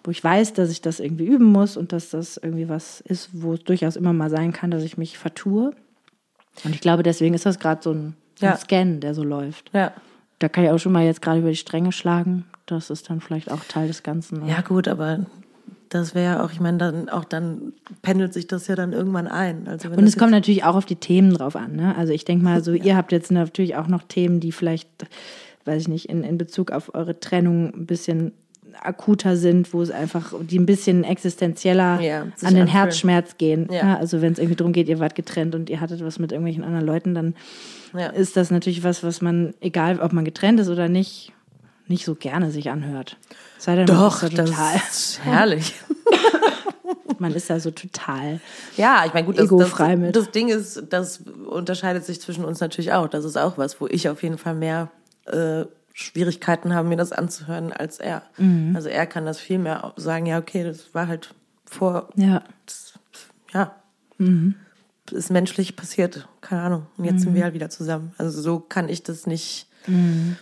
[0.05, 3.30] wo ich weiß, dass ich das irgendwie üben muss und dass das irgendwie was ist,
[3.32, 5.72] wo es durchaus immer mal sein kann, dass ich mich vertue.
[6.64, 8.53] Und ich glaube, deswegen ist das gerade so ein, ja.
[8.53, 9.70] ein Scan, der so läuft.
[9.72, 9.92] Ja.
[10.38, 12.46] Da kann ich auch schon mal jetzt gerade über die Stränge schlagen.
[12.66, 14.46] Das ist dann vielleicht auch Teil des Ganzen.
[14.46, 15.26] Ja, gut, aber
[15.90, 19.66] das wäre auch, ich meine, dann auch dann pendelt sich das ja dann irgendwann ein.
[19.66, 21.74] Also und es kommt natürlich auch auf die Themen drauf an.
[21.74, 21.94] Ne?
[21.96, 22.84] Also ich denke mal, so ja.
[22.84, 24.88] ihr habt jetzt natürlich auch noch Themen, die vielleicht,
[25.64, 28.32] weiß ich nicht, in, in Bezug auf eure Trennung ein bisschen
[28.81, 32.66] akuter sind, wo es einfach, die ein bisschen existenzieller ja, an den anfühlen.
[32.68, 33.68] Herzschmerz gehen.
[33.71, 33.79] Ja.
[33.79, 36.33] Ja, also wenn es irgendwie darum geht, ihr wart getrennt und ihr hattet was mit
[36.33, 37.35] irgendwelchen anderen Leuten, dann
[38.14, 41.33] ist das natürlich was, was man, egal ob man getrennt ist oder nicht,
[41.89, 43.16] nicht so gerne sich anhört.
[43.59, 44.47] Sei denn, Doch, ist total.
[44.47, 45.75] das ist herrlich.
[47.18, 48.41] man ist da so total
[48.77, 50.16] ja, ich meine, gut, das, egofrei das, mit.
[50.16, 53.09] Das Ding ist, das unterscheidet sich zwischen uns natürlich auch.
[53.09, 54.91] Das ist auch was, wo ich auf jeden Fall mehr
[55.27, 55.64] äh,
[56.01, 58.22] Schwierigkeiten habe, mir das anzuhören, als er.
[58.38, 58.74] Mhm.
[58.74, 61.34] Also er kann das viel mehr sagen, ja, okay, das war halt
[61.64, 62.09] vor.
[62.16, 62.42] Ja.
[62.66, 62.94] Das,
[63.53, 63.74] ja.
[64.18, 64.55] Mhm.
[65.11, 66.86] Ist menschlich passiert, keine Ahnung.
[66.96, 67.18] Und jetzt mhm.
[67.18, 68.14] sind wir halt wieder zusammen.
[68.16, 69.68] Also so kann ich das nicht.
[69.86, 70.36] Mhm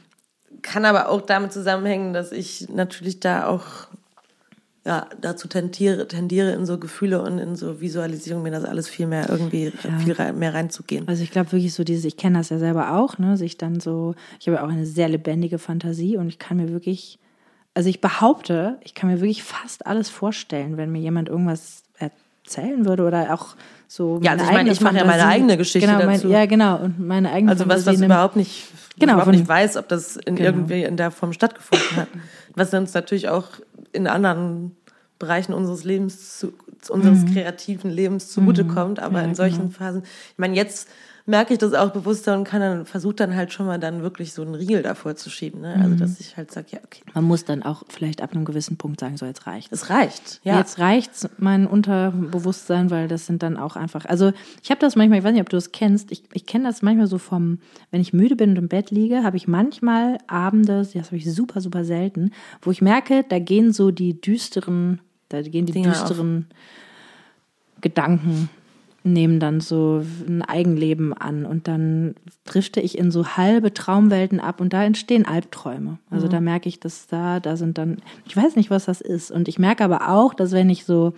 [0.62, 3.88] kann aber auch damit zusammenhängen, dass ich natürlich da auch
[4.85, 9.07] ja, dazu tendiere, tendiere, in so Gefühle und in so Visualisierung mir das alles viel
[9.07, 9.99] mehr irgendwie ja.
[9.99, 11.07] viel mehr reinzugehen.
[11.09, 13.81] Also ich glaube wirklich so dieses, ich kenne das ja selber auch, ne, sich dann
[13.81, 17.18] so, ich habe auch eine sehr lebendige Fantasie und ich kann mir wirklich,
[17.74, 22.87] also ich behaupte, ich kann mir wirklich fast alles vorstellen, wenn mir jemand irgendwas erzählen
[22.87, 23.57] würde oder auch
[23.89, 24.20] so.
[24.22, 26.29] Ja, also ich meine, ich mache ja meine eigene Geschichte genau, mein, dazu.
[26.29, 27.53] Ja, genau und meine eigene.
[27.53, 28.68] Also was, was überhaupt nicht
[28.99, 30.51] genau, überhaupt nicht weiß, ob das in genau.
[30.51, 32.09] irgendwie in der Form stattgefunden hat.
[32.55, 33.45] Was uns natürlich auch
[33.93, 34.76] in anderen
[35.18, 36.53] Bereichen unseres Lebens, zu,
[36.89, 37.32] unseres mhm.
[37.32, 38.99] kreativen Lebens zugutekommt.
[38.99, 39.05] Mhm.
[39.05, 39.70] Aber ja, in solchen genau.
[39.70, 40.89] Phasen, ich meine, jetzt
[41.29, 44.33] merke ich das auch bewusster und kann dann, versucht dann halt schon mal dann wirklich
[44.33, 45.61] so einen Riegel davor zu schieben.
[45.61, 45.74] Ne?
[45.74, 45.99] Also, mhm.
[45.99, 47.03] dass ich halt sage, ja, okay.
[47.12, 49.70] Man muss dann auch vielleicht ab einem gewissen Punkt sagen, so jetzt reicht.
[49.70, 50.59] Es reicht, ja.
[50.59, 55.18] Jetzt reicht's mein Unterbewusstsein, weil das sind dann auch einfach, also ich habe das manchmal,
[55.18, 57.59] ich weiß nicht, ob du das kennst, ich, ich kenne das manchmal so vom,
[57.91, 61.31] wenn ich müde bin und im Bett liege, habe ich manchmal Abende, das habe ich
[61.31, 62.31] super, super selten,
[62.62, 67.83] wo ich merke, da gehen so die düsteren, da gehen die Dinger düsteren auf.
[67.83, 68.49] Gedanken
[69.05, 74.61] nehmen dann so ein Eigenleben an und dann drifte ich in so halbe Traumwelten ab
[74.61, 75.99] und da entstehen Albträume.
[76.11, 76.30] Also mhm.
[76.30, 79.30] da merke ich, dass da, da sind dann, ich weiß nicht, was das ist.
[79.30, 81.14] Und ich merke aber auch, dass wenn ich so,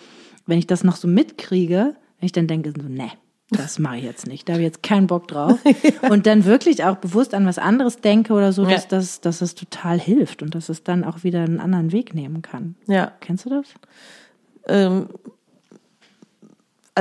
[0.47, 3.11] wenn ich das noch so mitkriege, wenn ich dann denke, so, ne,
[3.51, 5.59] das mache ich jetzt nicht, da habe ich jetzt keinen Bock drauf.
[6.11, 8.89] und dann wirklich auch bewusst an was anderes denke oder so, dass, ja.
[8.91, 12.43] das, dass es total hilft und dass es dann auch wieder einen anderen Weg nehmen
[12.43, 12.77] kann.
[12.87, 13.13] Ja.
[13.21, 13.67] Kennst du das?
[14.69, 15.09] Ähm,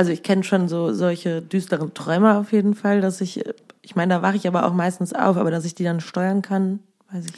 [0.00, 3.44] also ich kenne schon so solche düsteren Träume auf jeden Fall, dass ich,
[3.82, 6.40] ich meine, da wache ich aber auch meistens auf, aber dass ich die dann steuern
[6.40, 6.78] kann,
[7.12, 7.32] weiß ich.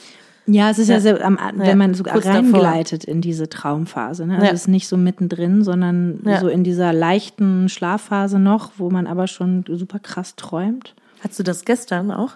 [0.46, 4.26] Ja, es ist ja, ja sehr, wenn ja, man so reingleitet in diese Traumphase.
[4.26, 4.34] Ne?
[4.34, 4.52] Also ja.
[4.52, 6.38] es ist nicht so mittendrin, sondern ja.
[6.38, 10.94] so in dieser leichten Schlafphase noch, wo man aber schon super krass träumt.
[11.24, 12.34] Hast du das gestern auch?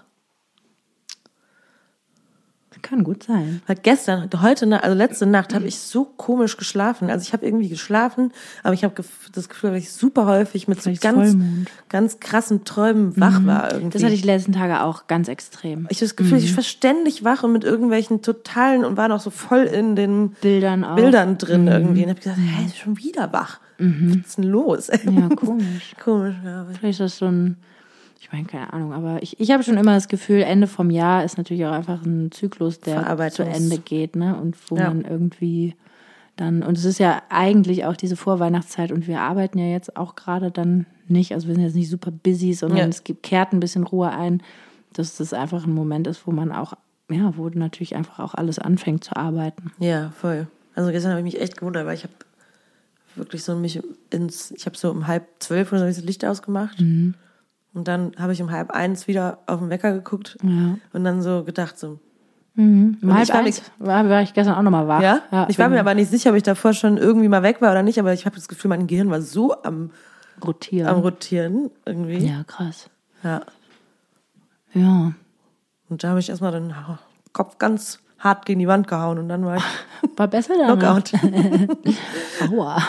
[2.83, 3.63] Kann gut sein.
[3.67, 7.11] Weil gestern, heute, also letzte Nacht habe ich so komisch geschlafen.
[7.11, 8.95] Also ich habe irgendwie geschlafen, aber ich habe
[9.33, 11.71] das Gefühl, dass ich super häufig mit Vielleicht so ganz, Vollmond.
[11.89, 13.47] ganz krassen Träumen wach mhm.
[13.47, 13.73] war.
[13.73, 13.91] Irgendwie.
[13.91, 15.87] Das hatte ich die letzten Tage auch ganz extrem.
[15.91, 16.45] Ich habe das Gefühl, mhm.
[16.45, 20.31] ich war ständig wach und mit irgendwelchen totalen und war noch so voll in den
[20.41, 20.97] Bildern, auch.
[20.97, 21.69] Bildern drin mhm.
[21.69, 22.03] irgendwie.
[22.03, 23.61] Und habe gesagt, hä, ist schon wieder wach.
[23.79, 24.11] Mhm.
[24.21, 24.89] Was ist denn los?
[24.89, 25.95] Ja, komisch.
[26.03, 26.67] komisch, ja.
[26.79, 27.57] Vielleicht ist das so ein
[28.27, 31.25] ich meine, keine Ahnung, aber ich, ich habe schon immer das Gefühl, Ende vom Jahr
[31.25, 34.37] ist natürlich auch einfach ein Zyklus, der zu Ende geht, ne?
[34.37, 34.89] Und wo ja.
[34.89, 35.77] man irgendwie
[36.35, 40.17] dann, und es ist ja eigentlich auch diese Vorweihnachtszeit und wir arbeiten ja jetzt auch
[40.17, 42.87] gerade dann nicht, also wir sind jetzt nicht super busy, sondern Ja.
[42.87, 44.43] es gibt, kehrt ein bisschen Ruhe ein,
[44.93, 46.75] dass das einfach ein Moment ist, wo man auch,
[47.09, 49.71] ja, wo natürlich einfach auch alles anfängt zu arbeiten.
[49.79, 50.49] Ja, voll.
[50.75, 52.15] Also gestern habe ich mich echt gewundert, weil ich habe
[53.15, 56.81] wirklich so mich ins, ich habe so um halb zwölf oder so das Licht ausgemacht.
[56.81, 57.15] Mhm.
[57.77, 60.79] Und dann habe ich um halb eins wieder auf den Wecker geguckt Ja.
[60.95, 61.99] und dann so gedacht, so,
[62.57, 65.03] Um halb war eins war, war ich gestern auch nochmal wach.
[65.03, 65.47] ja?
[65.51, 67.83] ich war mir aber nicht sicher, ob ich davor schon irgendwie mal weg war oder
[67.83, 69.91] nicht, aber ich habe das Gefühl, mein Gehirn war so am,
[70.45, 70.89] rotieren.
[70.89, 72.27] am Rotieren irgendwie.
[72.27, 72.89] ja, krass.
[73.23, 73.43] Ja.
[74.73, 75.13] Ja.
[75.91, 76.75] Und da habe ich erstmal den
[77.35, 79.63] Kopf ganz hart gegen die Wand gehauen und dann war ich
[80.17, 80.79] War besser dann.
[80.79, 81.13] Knockout.
[82.51, 82.79] Aua.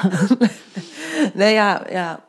[1.34, 2.20] Naja, ja.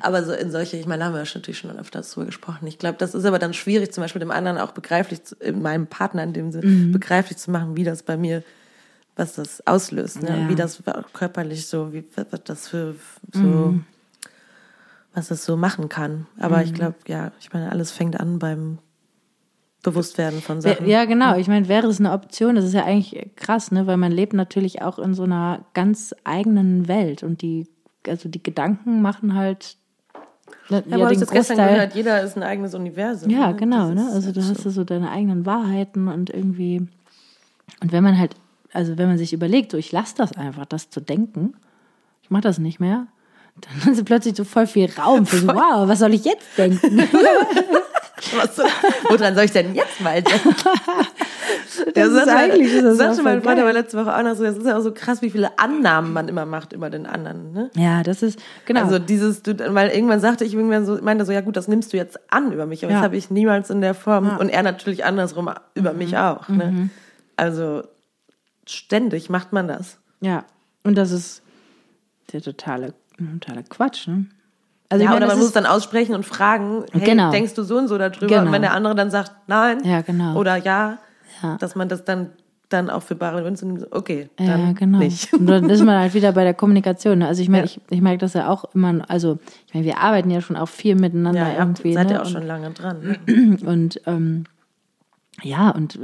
[0.00, 2.66] Aber so in solche, ich meine, da haben wir ja natürlich schon öfters drüber gesprochen.
[2.68, 5.20] Ich glaube, das ist aber dann schwierig, zum Beispiel dem anderen auch begreiflich,
[5.54, 6.92] meinem Partner in dem Sinne, Mhm.
[6.92, 8.44] begreiflich zu machen, wie das bei mir,
[9.16, 10.42] was das auslöst, ne?
[10.42, 10.48] Ja.
[10.48, 10.80] wie das
[11.12, 12.94] körperlich so, wie was das für
[13.32, 13.84] so, Mhm.
[15.14, 16.26] was das so machen kann.
[16.38, 18.78] Aber ich glaube, ja, ich meine, alles fängt an beim
[19.82, 20.86] Bewusstwerden von Sachen.
[20.88, 21.36] Ja, genau.
[21.36, 23.86] Ich meine, wäre es eine Option, das ist ja eigentlich krass, ne?
[23.86, 27.66] weil man lebt natürlich auch in so einer ganz eigenen Welt und die,
[28.06, 29.76] also die Gedanken machen halt
[30.68, 33.30] ne, Ja, aber ich das gestern gehört, jeder ist ein eigenes Universum.
[33.30, 33.56] Ja, ne?
[33.56, 34.10] genau, Das ne?
[34.12, 36.86] Also du hast ja so deine eigenen Wahrheiten und irgendwie.
[37.80, 38.34] Und wenn man halt,
[38.72, 41.54] also wenn man sich überlegt, so ich lasse das einfach, das zu denken,
[42.22, 43.06] ich mache das nicht mehr,
[43.84, 47.02] dann ist plötzlich so voll viel Raum für so, wow, was soll ich jetzt denken?
[48.36, 48.58] Was
[49.08, 50.54] woran soll ich denn jetzt mal denken?
[51.94, 54.66] Das ist eigentlich- das sagte mein Freund aber letzte Woche auch noch so, das ist
[54.66, 57.52] ja auch so krass, wie viele Annahmen man immer macht über den anderen.
[57.52, 57.70] Ne?
[57.76, 58.82] ja, das ist, genau.
[58.82, 61.96] Also dieses, weil irgendwann sagte ich irgendwann so, meinte so, ja gut, das nimmst du
[61.96, 62.98] jetzt an über mich, aber Ja.
[62.98, 66.48] das habe ich niemals in der Form und er natürlich andersrum über mich auch.
[66.48, 66.90] Ne?
[67.36, 67.84] Also
[68.66, 69.98] ständig macht man das.
[70.20, 70.44] ja.
[70.84, 71.42] Und das ist
[72.32, 74.26] der totale, totale Quatsch, ne?
[74.90, 77.30] Also ja, ich meine, oder man muss es dann aussprechen und fragen, hey, Genau.
[77.30, 78.26] denkst du so und so darüber?
[78.26, 78.42] Genau.
[78.42, 80.34] Und wenn der andere dann sagt, nein Ja, genau.
[80.36, 80.98] oder ja,
[81.42, 81.56] Ja.
[81.58, 82.30] dass man das dann,
[82.70, 84.98] dann auch für bare Münze nimmt, okay, Ja, dann genau.
[84.98, 85.32] nicht.
[85.34, 87.18] Und dann ist man halt wieder bei der Kommunikation.
[87.18, 87.28] ne?
[87.28, 87.70] Also ich meine, Ja.
[87.72, 90.68] ich, ich merke das ja auch immer, also ich meine, wir arbeiten ja schon auch
[90.68, 91.92] viel miteinander Ja, ihr irgendwie.
[91.92, 92.14] seid ne?
[92.14, 93.18] ja auch Und- schon lange dran.
[93.26, 93.58] Ne?
[93.66, 94.44] Und ähm,
[95.42, 95.98] ja, und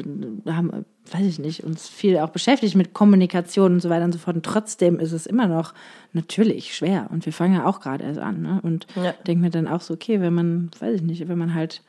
[0.44, 4.12] wir haben, weiß ich nicht, uns viel auch beschäftigt mit Kommunikation und so weiter und
[4.12, 4.36] so fort.
[4.36, 5.74] Und trotzdem ist es immer noch
[6.12, 7.08] natürlich schwer.
[7.10, 8.40] Und wir fangen ja auch gerade erst an.
[8.42, 8.60] Ne?
[8.62, 9.12] Und Ja.
[9.26, 11.82] denke mir dann auch so, okay, wenn man, weiß ich nicht, wenn man halt.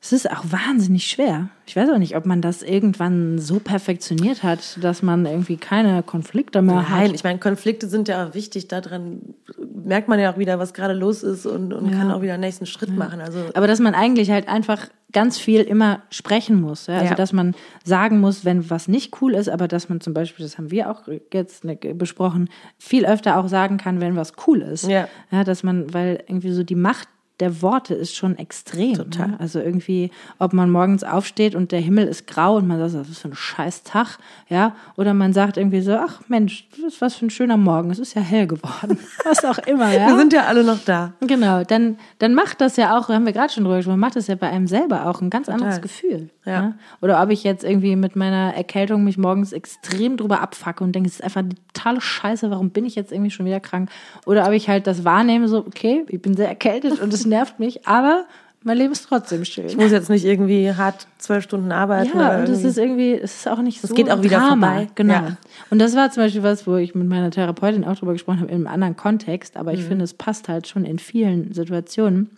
[0.00, 1.48] Es ist auch wahnsinnig schwer.
[1.66, 6.02] Ich weiß auch nicht, ob man das irgendwann so perfektioniert hat, dass man irgendwie keine
[6.02, 7.14] Konflikte mehr Nein, hat.
[7.14, 8.68] ich meine, Konflikte sind ja auch wichtig.
[8.68, 9.34] Daran
[9.82, 12.42] merkt man ja auch wieder, was gerade los ist und, und kann auch wieder einen
[12.42, 13.22] nächsten Schritt machen.
[13.22, 16.88] Also Aber dass man eigentlich halt einfach ganz viel immer sprechen muss.
[16.88, 16.96] Ja?
[16.96, 17.14] Also Ja.
[17.14, 17.54] dass man
[17.84, 20.90] sagen muss, wenn was nicht cool ist, aber dass man zum Beispiel, das haben wir
[20.90, 24.86] auch jetzt ne, besprochen, viel öfter auch sagen kann, wenn was cool ist.
[24.86, 25.08] Ja.
[25.30, 27.08] ja dass man, weil irgendwie so die Macht
[27.40, 28.94] der Worte ist schon extrem.
[28.94, 29.28] Total.
[29.28, 29.40] Ne?
[29.40, 33.10] Also irgendwie, ob man morgens aufsteht und der Himmel ist grau und man sagt, das
[33.10, 34.18] ist für ein scheiß Tag,
[34.48, 37.90] ja, oder man sagt irgendwie so, ach Mensch, das ist was für ein schöner Morgen,
[37.90, 40.08] es ist ja hell geworden, was auch immer, ja.
[40.08, 41.12] wir sind ja alle noch da.
[41.20, 44.28] Genau, dann, dann macht das ja auch, haben wir gerade schon drüber gesprochen, macht das
[44.28, 46.30] ja bei einem selber auch ein ganz anderes Gefühl.
[46.44, 46.62] Ja.
[46.62, 46.78] ne?
[47.00, 51.08] Oder ob ich jetzt irgendwie mit meiner Erkältung mich morgens extrem drüber abfacke und denke,
[51.08, 53.90] es ist einfach eine totale Scheiße, warum bin ich jetzt irgendwie schon wieder krank?
[54.26, 57.58] Oder ob ich halt das wahrnehme, so, okay, ich bin sehr erkältet und es nervt
[57.60, 58.24] mich, aber
[58.66, 59.66] mein Leben ist trotzdem schön.
[59.66, 62.18] Ich muss jetzt nicht irgendwie hart zwölf Stunden arbeiten.
[62.18, 63.92] Ja, oder und es ist irgendwie, es ist auch nicht so.
[63.94, 64.66] geht auch wieder Drama.
[64.68, 64.88] vorbei.
[64.94, 65.12] Genau.
[65.12, 65.36] Ja.
[65.68, 68.50] Und das war zum Beispiel was, wo ich mit meiner Therapeutin auch drüber gesprochen habe,
[68.50, 69.88] in einem anderen Kontext, aber ich Mhm.
[69.88, 72.30] finde, es passt halt schon in vielen Situationen.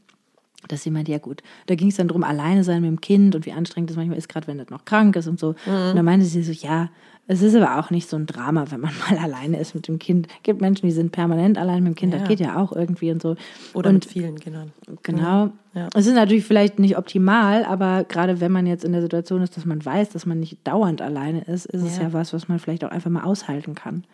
[0.68, 3.34] Dass sie meinte, ja gut, da ging es dann drum, alleine sein mit dem Kind
[3.34, 5.54] und wie anstrengend das manchmal ist, gerade wenn das noch krank ist und so.
[5.66, 5.72] Mhm.
[5.90, 6.88] Und da meinte sie so, ja,
[7.28, 9.98] es ist aber auch nicht so ein Drama, wenn man mal alleine ist mit dem
[9.98, 10.28] Kind.
[10.28, 12.20] Es gibt Menschen, die sind permanent allein mit dem Kind, Ja.
[12.20, 13.36] das geht ja auch irgendwie und so.
[13.74, 14.72] oder und mit vielen Kindern.
[15.02, 15.50] Genau.
[15.74, 15.88] Ja.
[15.94, 19.56] Es ist natürlich vielleicht nicht optimal, aber gerade wenn man jetzt in der Situation ist,
[19.56, 22.04] dass man weiß, dass man nicht dauernd alleine ist, ist es Ja.
[22.04, 24.04] ja was, was man vielleicht auch einfach mal aushalten kann.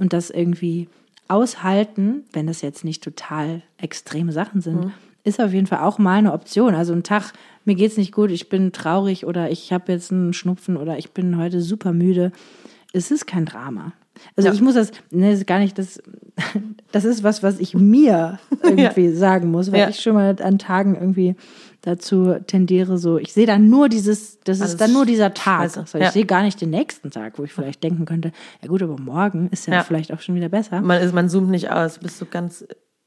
[0.00, 0.88] Und das irgendwie
[1.28, 4.92] aushalten, wenn das jetzt nicht total extreme Sachen sind, Mhm.
[5.24, 6.74] Ist auf jeden Fall auch mal eine Option.
[6.74, 7.32] Also ein Tag,
[7.64, 11.10] mir geht's nicht gut, ich bin traurig oder ich habe jetzt einen Schnupfen oder ich
[11.12, 12.30] bin heute super müde.
[12.92, 13.92] Es ist kein Drama.
[14.36, 14.54] Also Ja.
[14.54, 16.00] ich muss das, ne, das ist gar nicht das,
[16.92, 19.88] das ist was, was ich mir irgendwie sagen muss, weil Ja.
[19.88, 21.34] ich schon mal an Tagen irgendwie
[21.80, 25.62] dazu tendiere, so, ich sehe dann nur dieses, das Alles ist dann nur dieser Tag.
[25.62, 25.84] scheiße.
[25.86, 26.10] So, ich Ja.
[26.12, 28.30] sehe gar nicht den nächsten Tag, wo ich vielleicht denken könnte,
[28.62, 29.82] ja gut, aber morgen ist ja, Ja.
[29.82, 30.80] vielleicht auch schon wieder besser.
[30.80, 32.64] Man, ist, man zoomt nicht aus, bist du ganz.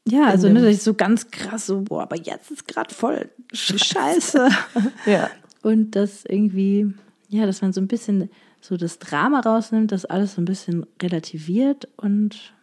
[0.07, 3.29] Ja, also ne, das ist so ganz krass, so, boah, aber jetzt ist gerade voll
[3.53, 4.49] scheiße.
[5.05, 5.29] Ja.
[5.63, 6.93] Und das irgendwie,
[7.29, 8.29] ja, dass man so ein bisschen
[8.61, 12.53] so das Drama rausnimmt, das alles so ein bisschen relativiert und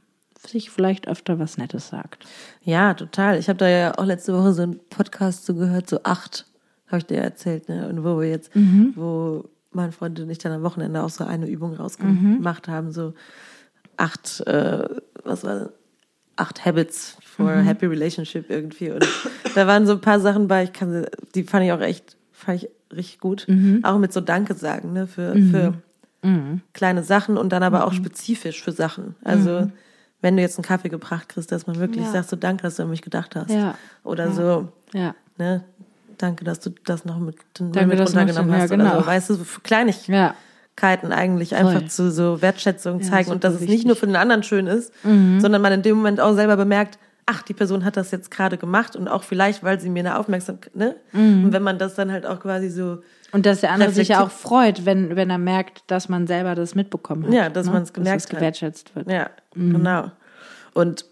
[0.46, 2.24] sich vielleicht öfter was Nettes sagt.
[2.62, 3.38] Ja, total.
[3.38, 6.46] Ich habe da ja auch letzte Woche so einen Podcast so gehört, so acht,
[6.86, 7.88] habe ich dir erzählt, ne?
[7.88, 8.92] Und wo wir jetzt, Mhm.
[8.94, 13.14] wo mein Freund und ich dann am Wochenende auch so eine Übung rausgemacht haben, so
[13.96, 14.84] acht, äh,
[15.24, 15.70] was war das?
[16.36, 18.90] Acht Habits for a Happy Relationship irgendwie.
[18.90, 19.06] Und
[19.54, 22.16] da waren so ein paar Sachen bei, ich kann, sie- die fand ich auch echt,
[22.32, 23.46] fand ich richtig gut.
[23.82, 25.74] Auch mit so Danke sagen, ne, für, für
[26.72, 29.14] kleine Sachen und dann aber auch spezifisch für Sachen.
[29.24, 29.70] Also,
[30.22, 32.12] wenn du jetzt einen Kaffee gebracht kriegst, dass man wirklich Ja.
[32.12, 33.50] sagt, so danke, dass du an mich gedacht hast.
[33.50, 33.74] Ja.
[34.04, 34.32] Oder Ja.
[34.32, 34.68] so,
[35.36, 35.64] ne,
[36.16, 38.72] danke, dass du das noch mit, Danke, mit runtergenommen so- hast.
[38.72, 39.00] Oder genau.
[39.00, 39.06] so.
[39.06, 40.34] Weißt du, für Kleinigkeiten Ja.
[40.82, 41.88] Eigentlich einfach Voll.
[41.88, 43.84] zu so Wertschätzung Ja, zeigen und super dass es nicht wichtig.
[43.84, 43.88] Mhm.
[43.88, 47.42] nur für den anderen schön ist, sondern man in dem Moment auch selber bemerkt, ach,
[47.42, 50.76] die Person hat das jetzt gerade gemacht und auch vielleicht, weil sie mir eine Aufmerksamkeit,
[50.76, 50.96] ne?
[51.12, 51.44] Mhm.
[51.44, 52.98] Und wenn man das dann halt auch quasi so,
[53.32, 56.54] Und dass der andere sich ja auch freut, wenn, wenn er merkt, dass man selber
[56.54, 57.32] das mitbekommen hat.
[57.32, 58.38] Ja, dass man's gemerkt dass es hat.
[58.38, 59.10] gewertschätzt wird.
[59.10, 59.72] ja, Mhm.
[59.72, 60.10] genau.
[60.74, 61.06] Und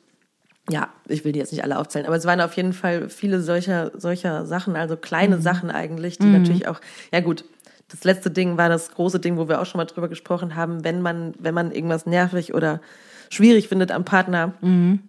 [0.70, 3.40] ja, ich will die jetzt nicht alle aufzählen, aber es waren auf jeden Fall viele
[3.40, 5.42] solcher, solcher Sachen, also kleine Mhm.
[5.42, 6.80] Sachen eigentlich, die natürlich auch,
[7.12, 7.44] ja gut,
[7.89, 10.85] das letzte Ding war das große Ding, wo wir auch schon mal drüber gesprochen haben,
[10.85, 12.80] wenn man, wenn man irgendwas nervig oder
[13.28, 15.01] schwierig findet am Partner Mhm.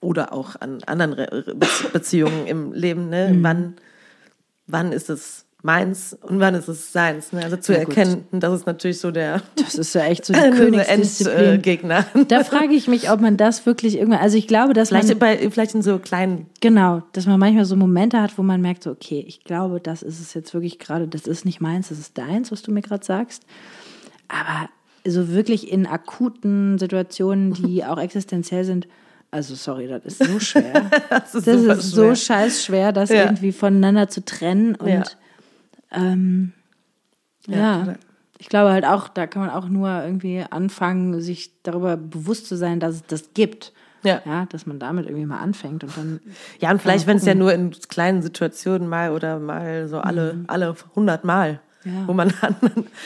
[0.00, 3.30] oder auch an anderen Re Be Beziehungen im Leben, ne?
[3.32, 3.42] Mhm.
[3.42, 3.74] wann,
[4.66, 7.42] wann ist es meins und wann ist es seins, ne?
[7.44, 7.94] also zu Ja, gut.
[7.96, 11.90] erkennen, das ist natürlich so der Das ist ja echt so die Königsdisziplin.
[12.28, 15.18] Da frage ich mich, ob man das wirklich irgendwann, also ich glaube, dass Vielleicht, man,
[15.18, 18.84] bei, vielleicht in so kleinen genau, dass man manchmal so Momente hat, wo man merkt,
[18.84, 21.98] so, okay, ich glaube, das ist es jetzt wirklich gerade, das ist nicht meins, das
[21.98, 23.42] ist deins, was du mir gerade sagst.
[24.28, 24.68] Aber
[25.06, 28.88] so wirklich in akuten Situationen, die auch existenziell sind,
[29.32, 30.90] also sorry, das ist so schwer.
[31.10, 32.16] Das ist, Das ist so schwer.
[32.16, 33.24] scheiß schwer, das Ja.
[33.24, 34.74] irgendwie voneinander zu trennen.
[34.76, 35.02] Und Ja.
[35.92, 36.52] Ähm,
[37.46, 37.94] Ja, ja,
[38.38, 42.56] ich glaube halt auch, da kann man auch nur irgendwie anfangen, sich darüber bewusst zu
[42.56, 43.72] sein, dass es das gibt.
[44.02, 44.20] Ja.
[44.24, 46.20] ja dass man damit irgendwie mal anfängt und dann.
[46.60, 50.44] Ja, und vielleicht, wenn es ja nur in kleinen Situationen mal oder mal so alle,
[50.48, 51.92] alle 100 Mal, Mhm.
[51.92, 52.08] Ja.
[52.08, 52.56] wo man dann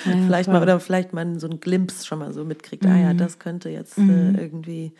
[0.06, 0.54] Ja, vielleicht voll.
[0.54, 3.02] mal oder vielleicht man so einen Glimpse schon mal so mitkriegt, ah Mhm.
[3.02, 4.92] ja, das könnte jetzt äh, irgendwie.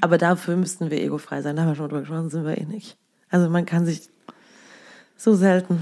[0.00, 2.56] Aber dafür müssten wir egofrei sein, da haben wir schon mal drüber gesprochen, sind wir
[2.58, 2.96] eh nicht.
[3.30, 4.08] Also man kann sich
[5.16, 5.80] so selten.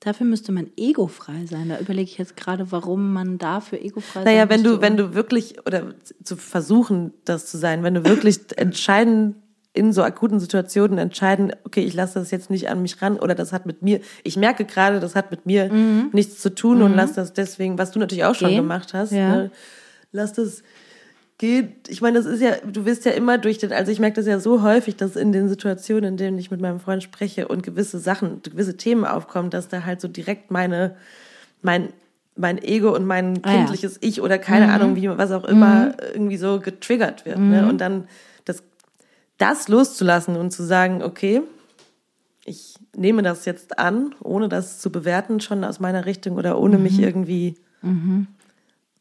[0.00, 1.68] Dafür müsste man egofrei sein.
[1.68, 5.14] Da überlege ich jetzt gerade, warum man dafür egofrei sein Naja, wenn du, wenn du
[5.14, 5.94] wirklich, oder
[6.24, 9.34] zu versuchen, das zu sein, wenn du wirklich entscheiden,
[9.72, 13.34] in so akuten Situationen entscheiden, okay, ich lasse das jetzt nicht an mich ran oder
[13.36, 15.70] das hat mit mir, ich merke gerade, das hat mit mir
[16.12, 18.54] nichts zu tun und lass das deswegen, was du natürlich auch schon Mhm.
[18.54, 18.62] Gehen.
[18.62, 19.36] gemacht hast, Ja.
[19.36, 19.50] ne?
[20.10, 20.64] lass das
[21.40, 21.72] gehen.
[21.88, 24.26] Ich meine, das ist ja, du wirst ja immer durch den, also ich merke das
[24.26, 27.62] ja so häufig, dass in den Situationen, in denen ich mit meinem Freund spreche und
[27.62, 30.96] gewisse Sachen, gewisse Themen aufkommen, dass da halt so direkt meine,
[31.62, 31.88] mein,
[32.36, 33.56] mein Ego und mein Ah ja.
[33.56, 37.38] kindliches Ich oder keine Ahnung, wie, was auch immer, irgendwie so getriggert wird.
[37.38, 37.66] Ne?
[37.66, 38.06] Und dann
[38.44, 38.62] das,
[39.38, 41.40] das loszulassen und zu sagen, okay,
[42.44, 46.76] ich nehme das jetzt an, ohne das zu bewerten, schon aus meiner Richtung oder ohne
[46.76, 47.54] mich irgendwie,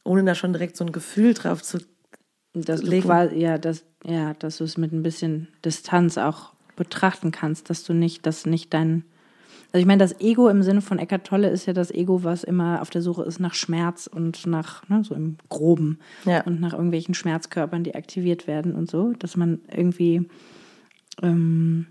[0.06, 1.80] ohne da schon direkt so ein Gefühl drauf zu
[2.54, 7.32] dass du quasi, ja, dass, ja, dass du es mit ein bisschen Distanz auch betrachten
[7.32, 9.04] kannst, dass du nicht, dass nicht dein,
[9.72, 12.44] also ich meine, das Ego im Sinne von Eckart Tolle ist ja das Ego, was
[12.44, 16.42] immer auf der Suche ist nach Schmerz und nach, ne, so im Groben Ja.
[16.46, 20.28] und nach irgendwelchen Schmerzkörpern, die aktiviert werden und so, dass man irgendwie
[21.22, 21.86] ähm,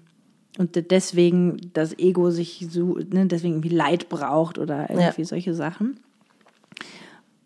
[0.59, 5.55] und de- deswegen das Ego sich so, ne, deswegen irgendwie Leid braucht oder irgendwie solche
[5.55, 6.01] Sachen.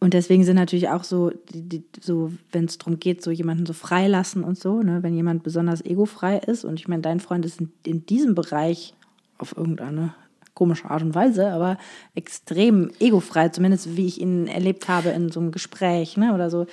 [0.02, 3.66] Und deswegen sind natürlich auch so, die, die, so wenn es darum geht, so jemanden
[3.66, 6.64] so freilassen und so, ne, wenn jemand besonders egofrei ist.
[6.64, 8.94] Und ich meine, dein Freund ist in, in diesem Bereich
[9.38, 10.12] auf irgendeine
[10.54, 11.78] komische Art und Weise, aber
[12.16, 16.66] extrem egofrei, zumindest wie ich ihn erlebt habe in so einem Gespräch, ne, oder so.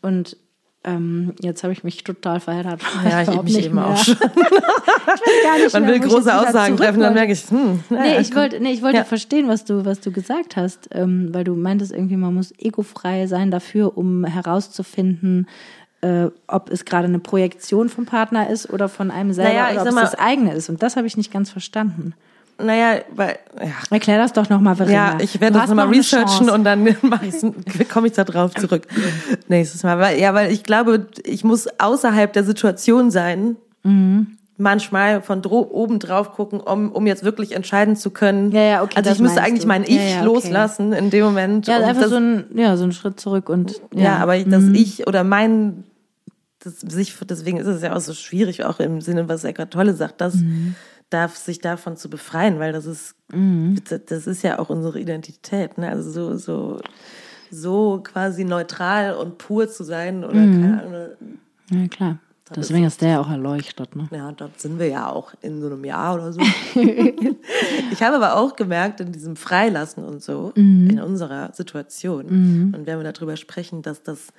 [0.00, 0.38] Und
[0.84, 2.80] ähm, jetzt habe ich mich total verheddert.
[3.08, 3.86] Ja, ich Überhaupt mich eben mehr.
[3.86, 4.16] auch schon.
[5.72, 8.60] Man mehr, will ich große Aussagen treffen, dann merke ich, hm, Nee, naja, ich wollte,
[8.60, 9.04] nee, ich wollte Ja.
[9.04, 13.26] verstehen, was du, was du gesagt hast, ähm, weil du meintest irgendwie, man muss egofrei
[13.26, 15.46] sein dafür, um herauszufinden,
[16.00, 19.72] äh, ob es gerade eine Projektion vom Partner ist oder von einem selber Naja, ich
[19.74, 20.68] oder ob es mal- das eigene ist.
[20.68, 22.14] Und das habe ich nicht ganz verstanden.
[22.58, 25.12] Naja, weil, ja, Erklär das doch nochmal, Verena.
[25.12, 26.84] Ja, ich werde das nochmal researchen und dann
[27.92, 28.86] komme ich da drauf zurück.
[29.48, 29.98] Nächstes Mal.
[29.98, 34.38] Weil, ja, weil ich glaube, ich muss außerhalb der Situation sein, Mhm.
[34.58, 38.52] manchmal von oben drauf gucken, um, um jetzt wirklich entscheiden zu können.
[38.52, 39.68] Ja, ja, okay, Also das ich müsste eigentlich du.
[39.68, 40.24] mein Ja, Ich ja, okay.
[40.24, 41.66] loslassen in dem Moment.
[41.66, 44.74] Ja, einfach das, so ein, ja, so ein Schritt zurück und ja, aber das Mhm.
[44.76, 45.82] Ich oder mein,
[46.60, 49.94] das sich, deswegen ist es ja auch so schwierig, auch im Sinne, was Eckart Tolle
[49.94, 50.76] sagt, das, Mhm.
[51.12, 53.14] Darf, sich davon zu befreien, weil das ist,
[54.08, 55.78] das ist ja auch unsere Identität.
[55.78, 55.88] Ne?
[55.88, 56.80] Also so, so,
[57.50, 61.08] so quasi neutral und pur zu sein oder keine Ahnung.
[61.70, 62.18] Ja, klar.
[62.54, 64.08] Deswegen ist der ja auch erleuchtet, ne?
[64.10, 66.40] Ja, dort sind wir ja auch in so einem Jahr oder so.
[67.90, 70.52] ich habe aber auch gemerkt, in diesem Freilassen und so,
[70.90, 72.26] in unserer Situation,
[72.74, 74.34] und wenn wir darüber sprechen, dass das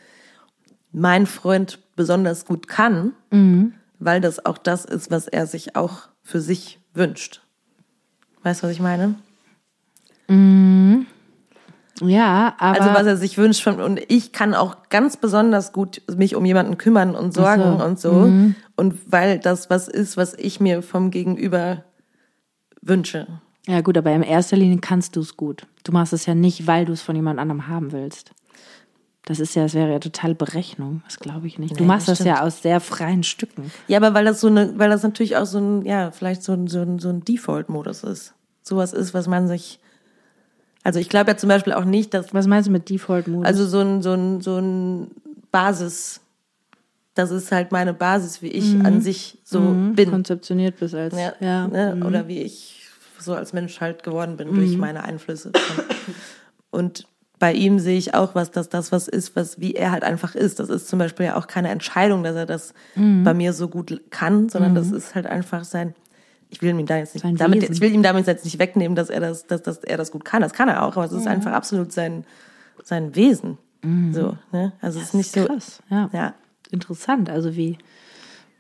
[0.92, 3.14] mein Freund besonders gut kann,
[4.06, 7.42] weil das auch das ist, was er sich auch für sich wünscht.
[8.44, 9.16] Weißt du, was ich meine?
[12.02, 12.82] Ja, aber.
[12.82, 16.46] Also was er sich wünscht von, und ich kann auch ganz besonders gut mich um
[16.46, 17.86] jemanden kümmern und sorgen so.
[17.86, 18.30] und so.
[18.76, 21.84] Und weil das was ist, was ich mir vom Gegenüber
[22.82, 23.28] wünsche.
[23.68, 25.68] ja, gut, aber in erster Linie kannst du es gut.
[25.84, 28.32] Du machst es ja nicht, weil du es von jemand anderem haben willst.
[29.26, 31.02] Das ist ja, das wäre ja total Berechnung.
[31.06, 31.78] Das glaube ich nicht.
[31.80, 33.72] Du Nee, machst das das ja aus sehr freien Stücken.
[33.88, 36.52] Ja, aber weil das so eine, weil das natürlich auch so ein, ja, vielleicht so
[36.52, 38.34] ein, so ein, so ein Default-Modus ist.
[38.64, 39.80] Sowas ist, was man sich,
[40.84, 43.46] also ich glaube ja zum Beispiel auch nicht, dass, Was meinst du mit Default-Modus?
[43.46, 45.12] also so ein, so ein, so ein
[45.52, 46.20] Basis,
[47.14, 49.60] das ist halt meine Basis, wie ich an sich so
[49.94, 50.10] bin.
[50.10, 51.16] konzeptioniert bist als.
[51.16, 51.68] Ja, ja.
[51.68, 52.04] Ne?
[52.06, 52.82] Oder wie ich
[53.20, 55.52] so als Mensch halt geworden bin durch meine Einflüsse.
[56.72, 57.08] Und
[57.44, 60.34] bei ihm sehe ich auch, was das, das was ist, was wie er halt einfach
[60.34, 60.62] ist.
[60.62, 64.00] Das ist zum Beispiel ja auch keine Entscheidung, dass er das bei mir so gut
[64.12, 65.94] kann, sondern das ist halt einfach sein.
[66.50, 69.10] Ich will ihm da jetzt nicht, damit, ich will ihm damit jetzt nicht wegnehmen, dass
[69.10, 70.42] er das, dass, dass er das gut kann.
[70.42, 72.24] Das kann er auch, aber es ist einfach absolut sein,
[72.82, 73.58] sein Wesen.
[74.14, 74.72] So, ne?
[74.80, 75.44] Also es ist nicht so.
[75.44, 76.10] Krass, ja.
[76.14, 76.36] Ja.
[76.72, 77.78] Interessant, also wie,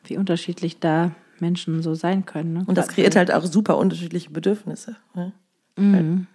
[0.03, 2.51] wie unterschiedlich da Menschen so sein können.
[2.51, 2.63] Ne?
[2.67, 4.97] Und das kreiert halt auch super unterschiedliche Bedürfnisse.
[5.15, 5.31] Ne?
[5.77, 6.27] Weil,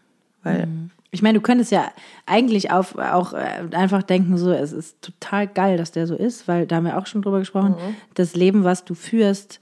[0.43, 0.69] weil
[1.11, 1.91] Ich meine, du könntest ja
[2.27, 6.47] eigentlich auf, auch äh, einfach denken, so, es ist total geil, dass der so ist,
[6.49, 7.77] weil da haben wir auch schon drüber gesprochen,
[8.15, 9.61] das Leben, was du führst,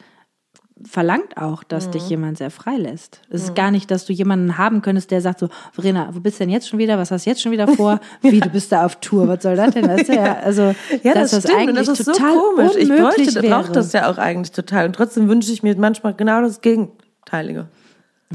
[0.85, 3.23] verlangt auch, dass dich jemand sehr frei lässt.
[3.31, 6.39] Es ist gar nicht, dass du jemanden haben könntest, der sagt so, Verena, wo bist
[6.39, 6.99] du denn jetzt schon wieder?
[6.99, 7.99] Was hast du jetzt schon wieder vor?
[8.21, 9.27] Wie, du bist da auf Tour?
[9.27, 9.89] Was soll das denn?
[9.89, 11.59] Weißt du, ja, also, Ja, das, das stimmt.
[11.59, 12.77] eigentlich und das ist so total komisch.
[12.77, 13.55] Ich bräuchte, wäre.
[13.55, 14.87] brauche das ja auch eigentlich total.
[14.87, 17.69] Und trotzdem wünsche ich mir manchmal genau das Gegenteilige.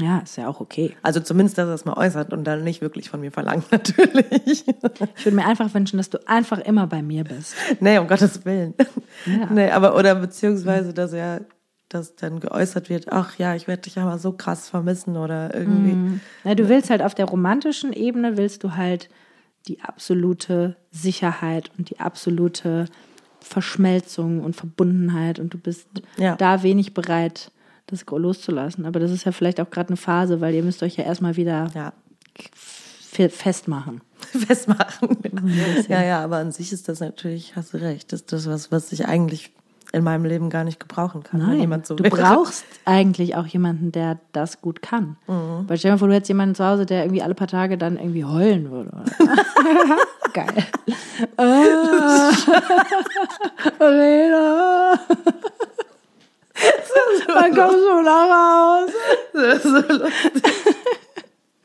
[0.00, 0.96] Ja, ist ja auch okay.
[1.02, 4.64] Also zumindest, dass er es mal äußert und dann nicht wirklich von mir verlangt, natürlich.
[4.66, 7.54] Ich würde mir einfach wünschen, dass du einfach immer bei mir bist.
[7.80, 8.74] nee, um Gottes Willen.
[9.26, 9.46] Ja.
[9.50, 11.42] Nee, aber, oder beziehungsweise, dass er,
[11.90, 16.20] dass dann geäußert wird, ach ja, ich werde dich aber so krass vermissen oder irgendwie.
[16.44, 19.10] Na, du willst halt auf der romantischen Ebene, willst du halt
[19.68, 22.86] die absolute Sicherheit und die absolute
[23.52, 25.86] Verschmelzung und Verbundenheit und du bist
[26.16, 26.36] Ja.
[26.36, 27.50] da wenig bereit,
[27.92, 28.84] das loszulassen.
[28.86, 31.36] Aber das ist ja vielleicht auch gerade eine Phase, weil ihr müsst euch ja erstmal
[31.36, 31.92] wieder Ja,
[32.54, 34.00] fe- festmachen.
[34.46, 35.18] festmachen.
[35.88, 38.92] Ja, ja, aber an sich ist das natürlich, hast du recht, ist das was, was
[38.92, 39.52] ich eigentlich
[39.94, 42.16] in meinem Leben gar nicht gebrauchen kann, wenn Nein, jemand so du wäre.
[42.16, 45.16] brauchst eigentlich auch jemanden, der das gut kann.
[45.26, 45.64] Mhm.
[45.68, 47.76] Weil stell dir mal vor, du hättest jemanden zu Hause, der irgendwie alle paar Tage
[47.76, 48.90] dann irgendwie heulen würde.
[50.32, 50.64] Geil.
[53.78, 54.98] Verena.
[57.26, 58.86] Wann kommst du nach
[59.34, 60.10] Hause?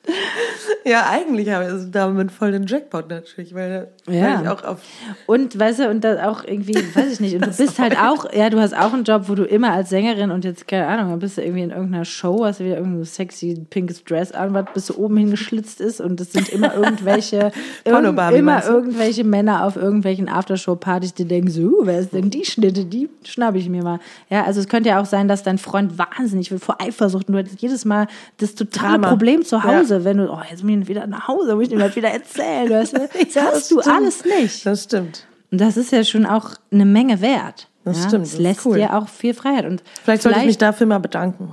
[0.86, 4.42] Ja, eigentlich habe ich damit voll den Jackpot natürlich, weil, Ja.
[4.42, 4.80] ich auch auf
[5.26, 8.32] Und weißt du, und das auch irgendwie, weiß ich nicht, und du bist halt auch,
[8.34, 11.10] ja, du hast auch einen Job, wo du immer als Sängerin und jetzt, keine Ahnung,
[11.10, 14.54] dann bist du irgendwie in irgendeiner Show, hast du wieder irgendein sexy pinkes Dress an,
[14.54, 17.52] was bis oben hingeschlitzt ist und es sind immer irgendwelche,
[17.84, 18.68] irgend, immer du?
[18.68, 23.56] irgendwelche Männer auf irgendwelchen Aftershow-Partys, die denken so, wer ist denn die Schnitte, die schnapp
[23.56, 24.00] ich mir mal.
[24.30, 27.34] Ja, also es könnte ja auch sein, dass dein Freund wahnsinnig will vor Eifersucht und
[27.34, 29.10] du hättest jedes Mal das totale Drama.
[29.10, 31.80] Problem zu Hause, wenn du, oh, jetzt muss ich wieder nach Hause, muss ich ihm
[31.80, 33.10] das wieder erzählen, weißt du?
[33.26, 33.96] Das Ja, hast du stimmt.
[33.96, 34.66] alles nicht.
[34.66, 35.26] Das stimmt.
[35.52, 37.70] Und das ist ja schon auch eine Menge wert.
[37.86, 38.08] Das ja?
[38.10, 38.78] stimmt, Es das ist lässt cool.
[38.78, 39.66] dir auch viel Freiheit.
[39.66, 41.52] Und Vielleicht sollte ich mich dafür mal bedanken.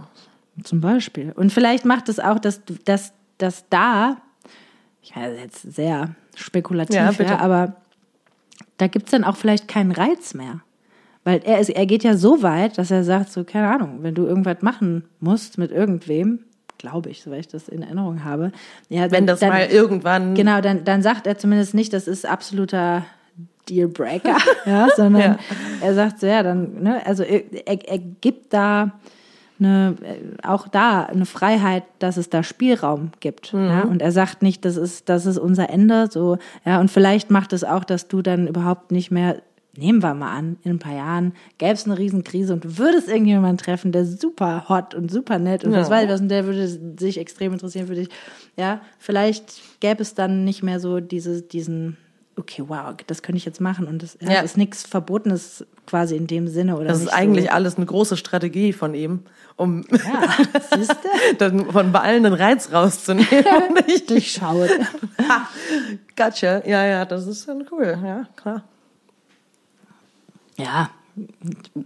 [0.64, 1.32] zum Beispiel.
[1.32, 4.16] Und vielleicht macht es auch, dass, dass, dass da,
[5.02, 7.76] ich meine, das ist jetzt sehr spekulativ, Ja, ja, aber
[8.78, 10.60] da gibt es dann auch vielleicht keinen Reiz mehr.
[11.22, 14.14] Weil er, ist, er geht ja so weit, dass er sagt, so, keine Ahnung, wenn
[14.14, 16.40] du irgendwas machen musst mit irgendwem,
[16.84, 18.52] glaube ich, soweit ich das in Erinnerung habe.
[18.90, 20.34] Ja, Wenn das dann, mal irgendwann.
[20.34, 23.06] Genau, dann, dann sagt er zumindest nicht, das ist absoluter
[23.70, 25.38] Dealbreaker, ja, sondern Ja.
[25.80, 28.92] er sagt so, ja, dann, ne, also er, er, er gibt da
[29.58, 33.54] eine, äh, auch da eine Freiheit, dass es da Spielraum gibt.
[33.54, 33.66] Mhm.
[33.66, 33.80] Ja?
[33.84, 37.54] Und er sagt nicht, das ist, das ist unser Ende, so, ja, und vielleicht macht
[37.54, 39.36] es auch, dass du dann überhaupt nicht mehr,
[39.76, 43.08] nehmen wir mal an, in ein paar Jahren gäbe es eine Riesenkrise und du würdest
[43.08, 45.80] irgendjemanden treffen, der super hot und super nett und Ja.
[45.80, 46.68] was weiß ich was, und der würde
[46.98, 48.08] sich extrem interessieren für dich.
[48.56, 51.96] Ja, vielleicht gäbe es dann nicht mehr so diese, diesen,
[52.36, 54.30] okay, wow, das könnte ich jetzt machen und das ja.
[54.32, 54.40] Ja.
[54.42, 57.50] ist nichts Verbotenes quasi in dem Sinne oder Das ist eigentlich so.
[57.50, 59.20] alles eine große Strategie von ihm,
[59.56, 63.28] um Ja, von allen den Reiz rauszunehmen.
[63.86, 64.70] nicht Durchschaut.
[65.28, 65.48] Ha,
[66.16, 66.66] gotcha.
[66.66, 67.98] Ja, ja, das ist dann cool.
[68.02, 68.62] Ja, klar.
[70.56, 70.90] Ja,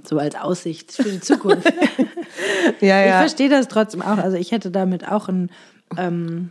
[0.04, 1.72] so als Aussicht für die Zukunft.
[2.80, 3.18] Ja, Ich ja.
[3.18, 4.18] verstehe das trotzdem auch.
[4.18, 5.50] Also ich hätte damit auch ein,
[5.96, 6.50] ähm,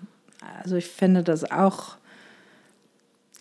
[0.64, 1.96] also ich finde das auch.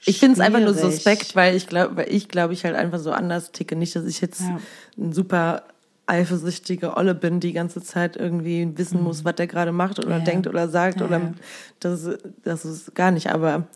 [0.05, 2.99] Ich finde es einfach nur suspekt, weil ich glaube, weil ich glaube, ich halt einfach
[3.01, 3.75] so anders ticke.
[3.77, 4.61] Nicht, dass ich jetzt Ja.
[4.99, 5.65] ein super
[6.07, 10.25] eifersüchtige Olle bin, die ganze Zeit irgendwie wissen muss, was der gerade macht oder Mhm.
[10.25, 10.25] Ja.
[10.25, 11.35] denkt oder sagt Ja, oder
[11.81, 12.09] das,
[12.45, 13.33] das ist gar nicht.
[13.33, 13.67] Aber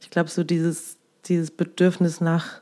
[0.00, 0.96] ich glaube, so dieses,
[1.26, 2.60] dieses Bedürfnis nach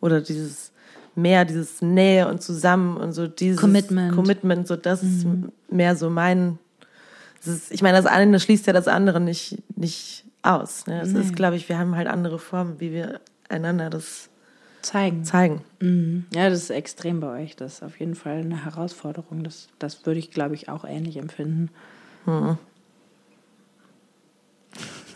[0.00, 0.70] oder dieses
[1.18, 4.12] mehr, dieses Nähe und zusammen und so dieses Commitment.
[4.12, 4.16] Mhm.
[4.16, 5.26] Commitment, so das ist
[5.70, 6.58] mehr so mein.
[7.38, 10.86] Das ist, ich meine, das eine schließt ja das andere nicht, nicht aus.
[10.86, 11.00] Ne?
[11.02, 14.28] Es ist, glaube ich, wir haben halt andere Formen, wie wir einander das
[14.82, 15.24] Zeigen.
[15.24, 15.62] zeigen.
[15.80, 16.26] Mhm.
[16.34, 17.56] Ja, das ist extrem bei euch.
[17.56, 19.44] Das ist auf jeden Fall eine Herausforderung.
[19.44, 21.70] Das, das würde ich, glaube ich, auch ähnlich empfinden.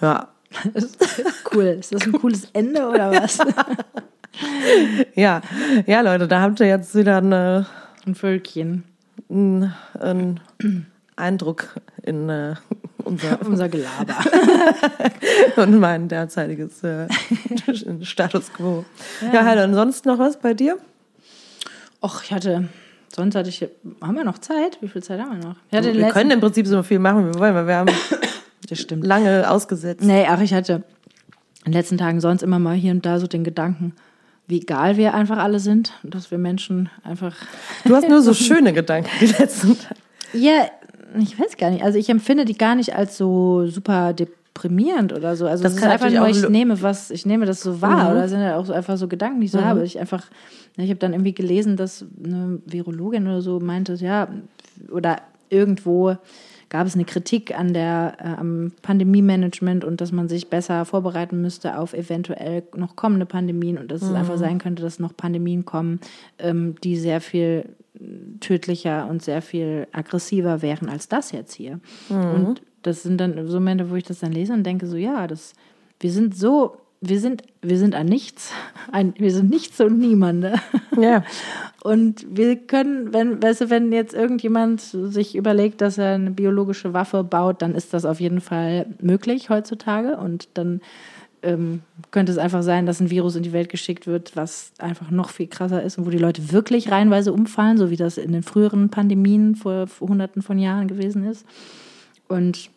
[0.00, 0.28] Ja.
[1.55, 1.64] cool.
[1.64, 3.38] Ist das ein cooles Ende oder was?
[5.14, 5.41] Ja,
[5.87, 7.66] ja, Leute, da habt ihr jetzt wieder eine,
[8.07, 8.85] Ein Völkchen.
[9.30, 10.41] einen, einen
[11.16, 11.68] Eindruck
[12.03, 12.55] in äh,
[13.05, 14.16] unser Unser Gelaber.
[15.57, 17.07] und mein derzeitiges äh,
[18.03, 18.85] Status quo.
[19.33, 20.78] Ja, halt, und sonst noch was bei dir?
[22.03, 22.68] Och, ich hatte.
[23.14, 23.66] Sonst hatte ich.
[24.01, 24.78] Haben wir noch Zeit?
[24.80, 25.57] Wie viel Zeit haben wir noch?
[25.70, 27.91] Wir letzten- können im Prinzip so viel machen, wie wir wollen, weil wir haben
[28.68, 29.07] Das stimmt.
[29.07, 30.03] lange ausgesetzt.
[30.03, 30.83] Nee, ach, ich hatte
[31.64, 33.93] in den letzten Tagen sonst immer mal hier und da so den Gedanken,
[34.49, 37.36] wie egal wir einfach alle sind und dass wir Menschen einfach.
[37.84, 40.01] Du hast nur so schöne Gedanken die letzten Tage.
[40.32, 40.66] Ja,
[41.18, 41.82] ich weiß gar nicht.
[41.84, 45.47] Also ich empfinde die gar nicht als so super deprimierend oder so.
[45.47, 48.05] Also Das das ist einfach nur, ich nehme was, ich nehme das so wahr.
[48.05, 48.11] Mhm.
[48.12, 49.84] Oder sind ja auch so einfach so Gedanken, die ich so habe.
[49.84, 50.24] Ich einfach,
[50.76, 54.28] ich habe dann irgendwie gelesen, dass eine Virologin oder so meinte, ja,
[54.90, 55.18] oder
[55.51, 56.16] irgendwo
[56.73, 61.43] gab es eine Kritik an der äh, am Pandemie-Management und dass man sich besser vorbereiten
[61.43, 65.66] müsste auf eventuell noch kommende Pandemien und dass es einfach sein könnte, dass noch Pandemien
[65.66, 66.01] kommen,
[66.39, 67.68] ähm, die sehr viel
[68.41, 71.79] tödlicher und sehr viel aggressiver wären als das jetzt hier.
[72.09, 75.27] Und das sind dann so Momente, wo ich das dann lese und denke so, ja,
[75.27, 75.53] das,
[76.01, 78.53] wir sind so, wir sind, wir sind ein Nichts,
[78.92, 80.55] ein, wir sind Nichts und Niemande.
[80.98, 81.24] Ja.
[81.84, 86.94] Und wir können, wenn, weißt du, wenn jetzt irgendjemand sich überlegt, dass er eine biologische
[86.94, 90.16] Waffe baut, dann ist das auf jeden Fall möglich heutzutage.
[90.16, 90.80] Und dann
[91.42, 91.82] ähm,
[92.12, 95.30] könnte es einfach sein, dass ein Virus in die Welt geschickt wird, was einfach noch
[95.30, 98.44] viel krasser ist und wo die Leute wirklich reihenweise umfallen, so wie das in den
[98.44, 101.44] früheren Pandemien vor, vor hunderten von Jahren gewesen ist.
[102.28, 102.70] Und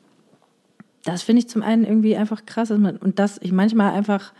[1.06, 2.70] das finde ich zum einen irgendwie einfach krass.
[2.70, 4.34] Man, und dass ich manchmal einfach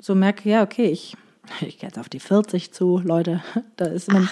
[0.00, 1.16] so merke, ja, okay, ich,
[1.60, 3.42] ich gehe jetzt auf die 40 zu, Leute.
[3.76, 4.28] Da ist man,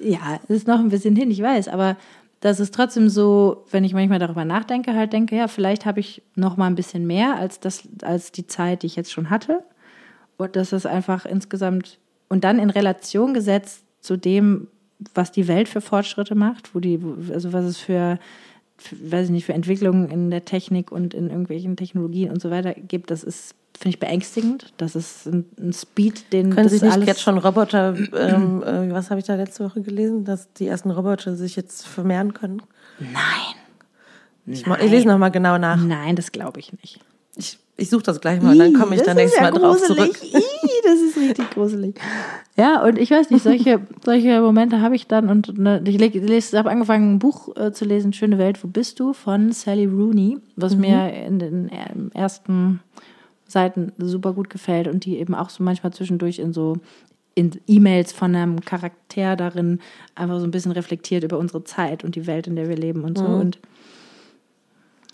[0.00, 1.96] ja, ist noch ein bisschen hin, ich weiß, aber
[2.40, 6.22] das ist trotzdem so, wenn ich manchmal darüber nachdenke, halt denke, ja, vielleicht habe ich
[6.34, 9.62] noch mal ein bisschen mehr als das, als die Zeit, die ich jetzt schon hatte.
[10.38, 14.68] Und das ist einfach insgesamt und dann in Relation gesetzt zu dem,
[15.14, 16.98] was die Welt für Fortschritte macht, wo die,
[17.30, 18.18] also was es für,
[18.90, 22.74] weiß ich nicht, für Entwicklungen in der Technik und in irgendwelchen Technologien und so weiter
[22.74, 24.72] gibt, das ist, finde ich, beängstigend.
[24.76, 29.10] Das ist ein, ein Speed, den Können sich nicht jetzt schon Roboter, ähm, äh, was
[29.10, 32.62] habe ich da letzte Woche gelesen, dass die ersten Roboter sich jetzt vermehren können?
[32.98, 33.12] Nein.
[34.46, 35.76] Ich, ma- ich lese nochmal genau nach.
[35.76, 37.00] Nein, das glaube ich nicht.
[37.36, 39.54] Ich, ich suche das gleich mal und dann komme ich dann das nächstes ist Mal
[39.54, 40.18] ja drauf gruselig.
[40.18, 40.34] zurück.
[40.34, 42.00] Ih, das ist richtig gruselig.
[42.56, 46.70] Ja, und ich weiß nicht, solche, solche Momente habe ich dann und ne, ich, habe
[46.70, 49.12] angefangen, ein Buch äh, zu lesen, Schöne Welt, wo bist du?
[49.12, 50.80] von Sally Rooney, was Mhm.
[50.80, 52.80] mir in den äh, ersten
[53.46, 56.76] Seiten super gut gefällt und die eben auch so manchmal zwischendurch in so
[57.34, 59.78] in E-Mails von einem Charakter darin
[60.14, 63.02] einfach so ein bisschen reflektiert über unsere Zeit und die Welt, in der wir leben
[63.04, 63.24] und so.
[63.24, 63.40] Mhm.
[63.40, 63.58] Und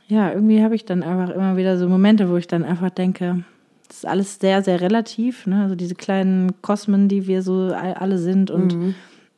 [0.09, 3.45] ja, irgendwie habe ich dann einfach immer wieder so Momente, wo ich dann einfach denke,
[3.89, 5.47] das ist alles sehr, sehr relativ.
[5.47, 5.63] Ne?
[5.63, 8.95] Also diese kleinen Kosmen, die wir so all- alle sind und Mhm.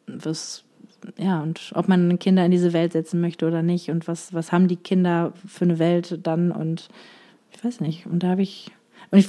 [0.07, 0.65] was,
[1.19, 4.53] ja, und ob man Kinder in diese Welt setzen möchte oder nicht und was, was
[4.53, 6.89] haben die Kinder für eine Welt dann und
[7.53, 8.07] ich weiß nicht.
[8.07, 8.71] Und da habe ich,
[9.11, 9.29] und ich,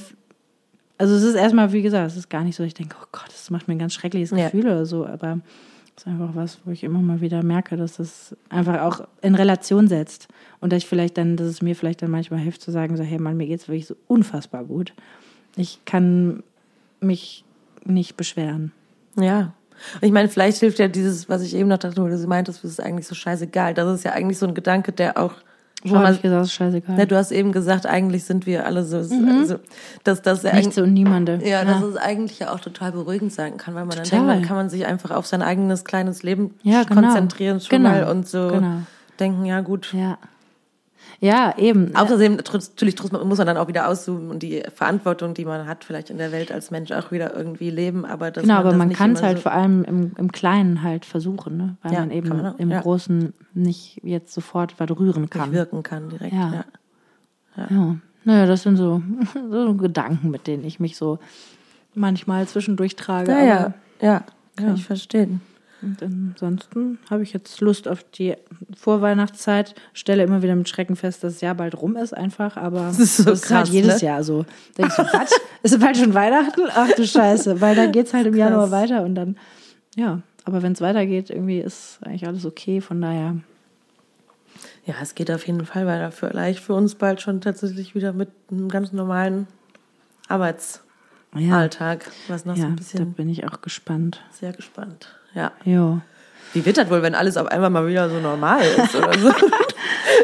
[0.98, 3.28] also es ist erstmal, wie gesagt, es ist gar nicht so, ich denke, oh Gott,
[3.28, 4.44] das macht mir ein ganz schreckliches Ja.
[4.46, 5.40] Gefühl oder so, aber
[5.96, 9.34] es ist einfach was, wo ich immer mal wieder merke, dass das einfach auch in
[9.34, 10.28] Relation setzt
[10.60, 13.02] und dass ich vielleicht dann, dass es mir vielleicht dann manchmal hilft zu sagen, so,
[13.02, 14.94] hey Mann, mir geht's wirklich so unfassbar gut.
[15.56, 16.42] Ich kann
[17.00, 17.44] mich
[17.84, 18.72] nicht beschweren.
[19.18, 19.52] Ja.
[20.00, 22.72] Ich meine, vielleicht hilft ja dieses, was ich eben noch dachte, wo du meintest, das
[22.72, 23.74] ist eigentlich so scheißegal.
[23.74, 25.34] Das ist ja eigentlich so ein Gedanke, der auch
[25.82, 26.98] Wo habe ich gesagt, ist scheißegal.
[26.98, 29.46] Ja, du hast eben gesagt, eigentlich sind wir alle so, Mhm.
[29.46, 29.56] so
[30.04, 31.40] dass das ja Nichts und niemande.
[31.44, 34.20] Ja, dass es eigentlich ja auch total beruhigend sein kann, weil man dann Total.
[34.26, 37.00] denkt, dann kann man sich einfach auf sein eigenes kleines Leben Ja, genau.
[37.00, 37.88] konzentrieren schon Genau.
[37.90, 38.82] mal und so Genau.
[39.18, 39.94] denken, ja gut.
[39.94, 40.18] Ja.
[41.20, 41.94] Ja, eben.
[41.94, 46.08] Außerdem natürlich muss man dann auch wieder auszoomen und die Verantwortung, die man hat, vielleicht
[46.08, 48.04] in der Welt als Mensch auch wieder irgendwie leben.
[48.06, 50.32] Aber Genau, man aber das man nicht kann es halt so, vor allem im, im
[50.32, 51.76] Kleinen halt versuchen, ne?
[51.82, 52.80] weil Ja, man eben man auch, im ja.
[52.80, 55.52] Großen nicht jetzt sofort was rühren nicht kann.
[55.52, 56.32] wirken kann direkt.
[56.32, 56.64] Ja.
[57.56, 57.66] Ja.
[57.68, 59.02] Ja, naja, das sind so,
[59.50, 61.18] so Gedanken, mit denen ich mich so
[61.94, 63.32] manchmal zwischendurch trage.
[63.32, 64.24] Ja, ja, ja,
[64.56, 65.40] kann ich verstehen.
[65.82, 68.34] Und ansonsten habe ich jetzt Lust auf die
[68.76, 69.74] Vorweihnachtszeit.
[69.94, 72.56] Stelle immer wieder mit Schrecken fest, dass das Jahr bald rum ist, einfach.
[72.56, 74.08] Aber das ist so halt krass, jedes ne?
[74.08, 74.44] Jahr so.
[74.76, 75.30] Denkst du, was?
[75.62, 76.62] Ist bald schon Weihnachten?
[76.68, 77.60] Ach du Scheiße.
[77.60, 78.90] Weil dann geht's halt im Januar Krass.
[78.90, 79.36] weiter und dann,
[79.96, 80.20] ja.
[80.44, 82.80] Aber wenn es weitergeht, irgendwie ist eigentlich alles okay.
[82.80, 83.36] Von daher,
[84.86, 86.10] Ja, es geht auf jeden Fall weiter.
[86.10, 89.46] Vielleicht für uns bald schon tatsächlich wieder mit einem ganz normalen
[90.28, 94.22] Arbeitsalltag, ja, was noch so ja ein da bisschen bin ich auch gespannt.
[94.32, 95.14] sehr gespannt.
[95.34, 95.52] Ja.
[95.64, 96.00] Jo.
[96.52, 99.30] Wie wird das wohl, wenn alles auf einmal mal wieder so normal ist oder so?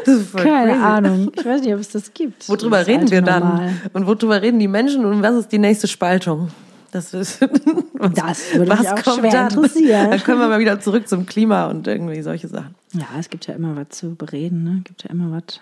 [0.04, 0.84] Das ist voll Keine crazy.
[0.84, 1.32] Ahnung.
[1.36, 2.48] Ich weiß nicht, ob es das gibt.
[2.48, 3.42] Worüber Das reden wir dann?
[3.42, 3.72] Normal.
[3.92, 6.50] Und worüber reden die Menschen und was ist die nächste Spaltung?
[6.92, 7.40] Das ist
[7.94, 9.48] was, Das würde mich auch schwer dann?
[9.48, 10.11] interessieren.
[10.11, 12.74] Dann können wir mal wieder zurück zum Klima und irgendwie solche Sachen.
[12.92, 14.80] Ja, es gibt ja immer was zu bereden, ne?
[14.84, 15.61] Gibt ja immer was.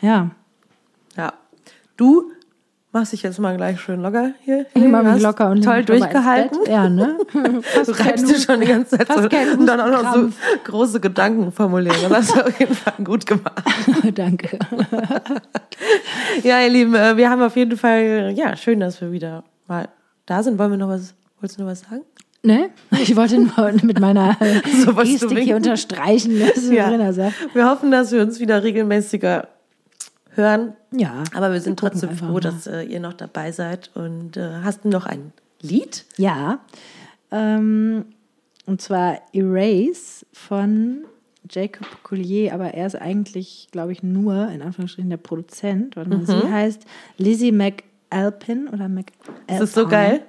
[0.00, 0.30] Ja.
[1.16, 1.32] Ja.
[1.96, 2.32] Du
[2.92, 4.66] machst dich jetzt mal gleich schön locker hier.
[4.74, 6.58] Ich mache mich locker und toll durchgehalten.
[6.68, 7.18] Ja, ne?
[7.32, 10.30] Du reibst dir schon die ganze Zeit so, und dann auch noch so
[10.64, 11.96] große Gedanken formulieren.
[12.02, 13.62] Das hast du auf jeden Fall gut gemacht.
[14.14, 14.58] Danke.
[16.42, 19.88] Ja, ihr Lieben, äh, wir haben auf jeden Fall, ja, schön, dass wir wieder mal
[20.26, 20.58] da sind.
[20.58, 22.02] Wollen wir noch was, wolltest du noch was sagen?
[22.42, 22.70] Ne?
[22.90, 24.36] Ich wollte nur mit meiner
[24.84, 26.84] So, Gestik hier unterstreichen, was Ja.
[26.84, 27.34] Verena sagt.
[27.54, 29.48] Wir hoffen, dass wir uns wieder regelmäßiger
[30.34, 30.74] hören.
[30.92, 31.24] Ja.
[31.34, 32.40] Aber wir sind gucken trotzdem froh, mal.
[32.40, 33.90] dass äh, ihr noch dabei seid.
[33.94, 36.04] Und äh, hast du noch ein Lied?
[36.16, 36.60] Ja.
[37.30, 38.06] Ähm,
[38.66, 41.04] und zwar Erase von
[41.50, 45.96] Jacob Collier, aber er ist eigentlich, glaube ich, nur in Anführungsstrichen der Produzent.
[45.96, 46.26] Warte mal, Mhm.
[46.26, 46.82] sie heißt
[47.18, 49.34] Lizzie McAlpin oder McAlpin.
[49.48, 50.22] Das ist so geil.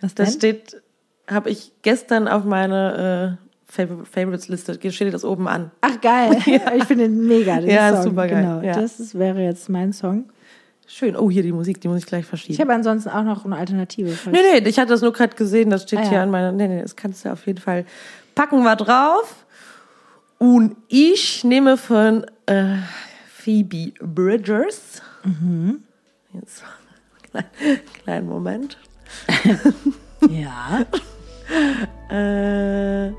[0.00, 0.38] Was Das denn?
[0.38, 0.82] steht,
[1.28, 5.70] habe ich gestern auf meine äh, Favor- Favorites-Liste, steht das oben an.
[5.80, 6.36] Ach geil,
[6.76, 7.60] ich finde den mega.
[7.60, 8.02] Den Ja, Song.
[8.10, 8.72] super geil, Genau, ja.
[8.74, 10.24] das ist, wäre jetzt mein Song.
[10.86, 11.14] Schön.
[11.16, 12.52] Oh, hier die Musik, die muss ich gleich verschieben.
[12.54, 14.10] Ich habe ansonsten auch noch eine Alternative.
[14.30, 16.08] Nee, nee, ich hatte das nur gerade gesehen, das steht Ah, ja.
[16.08, 16.50] hier an meiner.
[16.50, 17.84] Nee, nee, das kannst du auf jeden Fall
[18.34, 19.46] packen wir drauf.
[20.38, 22.76] Und ich nehme von äh,
[23.32, 25.00] Phoebe Bridgers.
[25.22, 25.82] Mhm.
[26.32, 26.64] Jetzt,
[27.30, 27.44] klein,
[28.02, 28.78] kleinen Moment.
[30.28, 30.84] Ja.
[32.10, 33.12] Äh,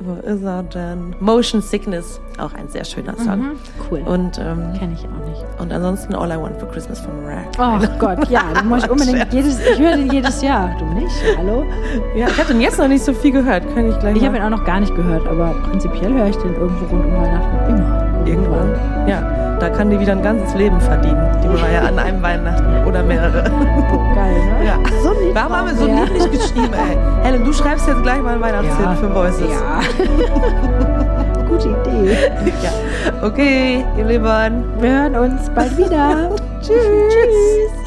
[0.00, 1.14] wo ist er denn?
[1.20, 3.38] Motion Sickness, auch ein sehr schöner Song.
[3.38, 3.50] Mhm,
[3.90, 3.98] cool.
[4.06, 5.44] Und, ähm, Kenne ich auch nicht.
[5.58, 7.44] und ansonsten All I Want for Christmas von Mariah.
[7.58, 10.74] Oh Gott, ja, den muss ich unbedingt jedes, ich höre den jedes Jahr.
[10.78, 11.14] Du nicht?
[11.36, 11.64] Hallo?
[12.16, 13.62] Ja, ich habe den jetzt noch nicht so viel gehört.
[13.74, 16.36] Kann ich gleich Ich habe ihn auch noch gar nicht gehört, aber prinzipiell höre ich
[16.36, 18.26] den irgendwo rund um Weihnachten immer.
[18.26, 19.08] Irgendwann.
[19.08, 21.20] Ja, da kann die wieder ein ganzes Leben verdienen.
[21.42, 23.42] Die war ja an einem Weihnachten oder mehrere.
[23.44, 24.66] Geil, ne?
[24.66, 24.76] Ja.
[25.02, 25.94] So lieb Warum haben wir so wir.
[25.94, 26.96] niedlich geschrieben, ey?
[27.22, 28.94] Helen, du schreibst jetzt gleich mal ein Weihnachtshit Ja.
[28.94, 29.50] für Voices.
[29.50, 29.80] Ja.
[31.48, 32.16] Gute Idee.
[32.62, 33.26] ja.
[33.26, 34.64] Okay, ihr Lieben.
[34.78, 36.30] Wir hören uns bald wieder.
[36.60, 36.74] Tschüss.
[37.08, 37.79] Tschüss.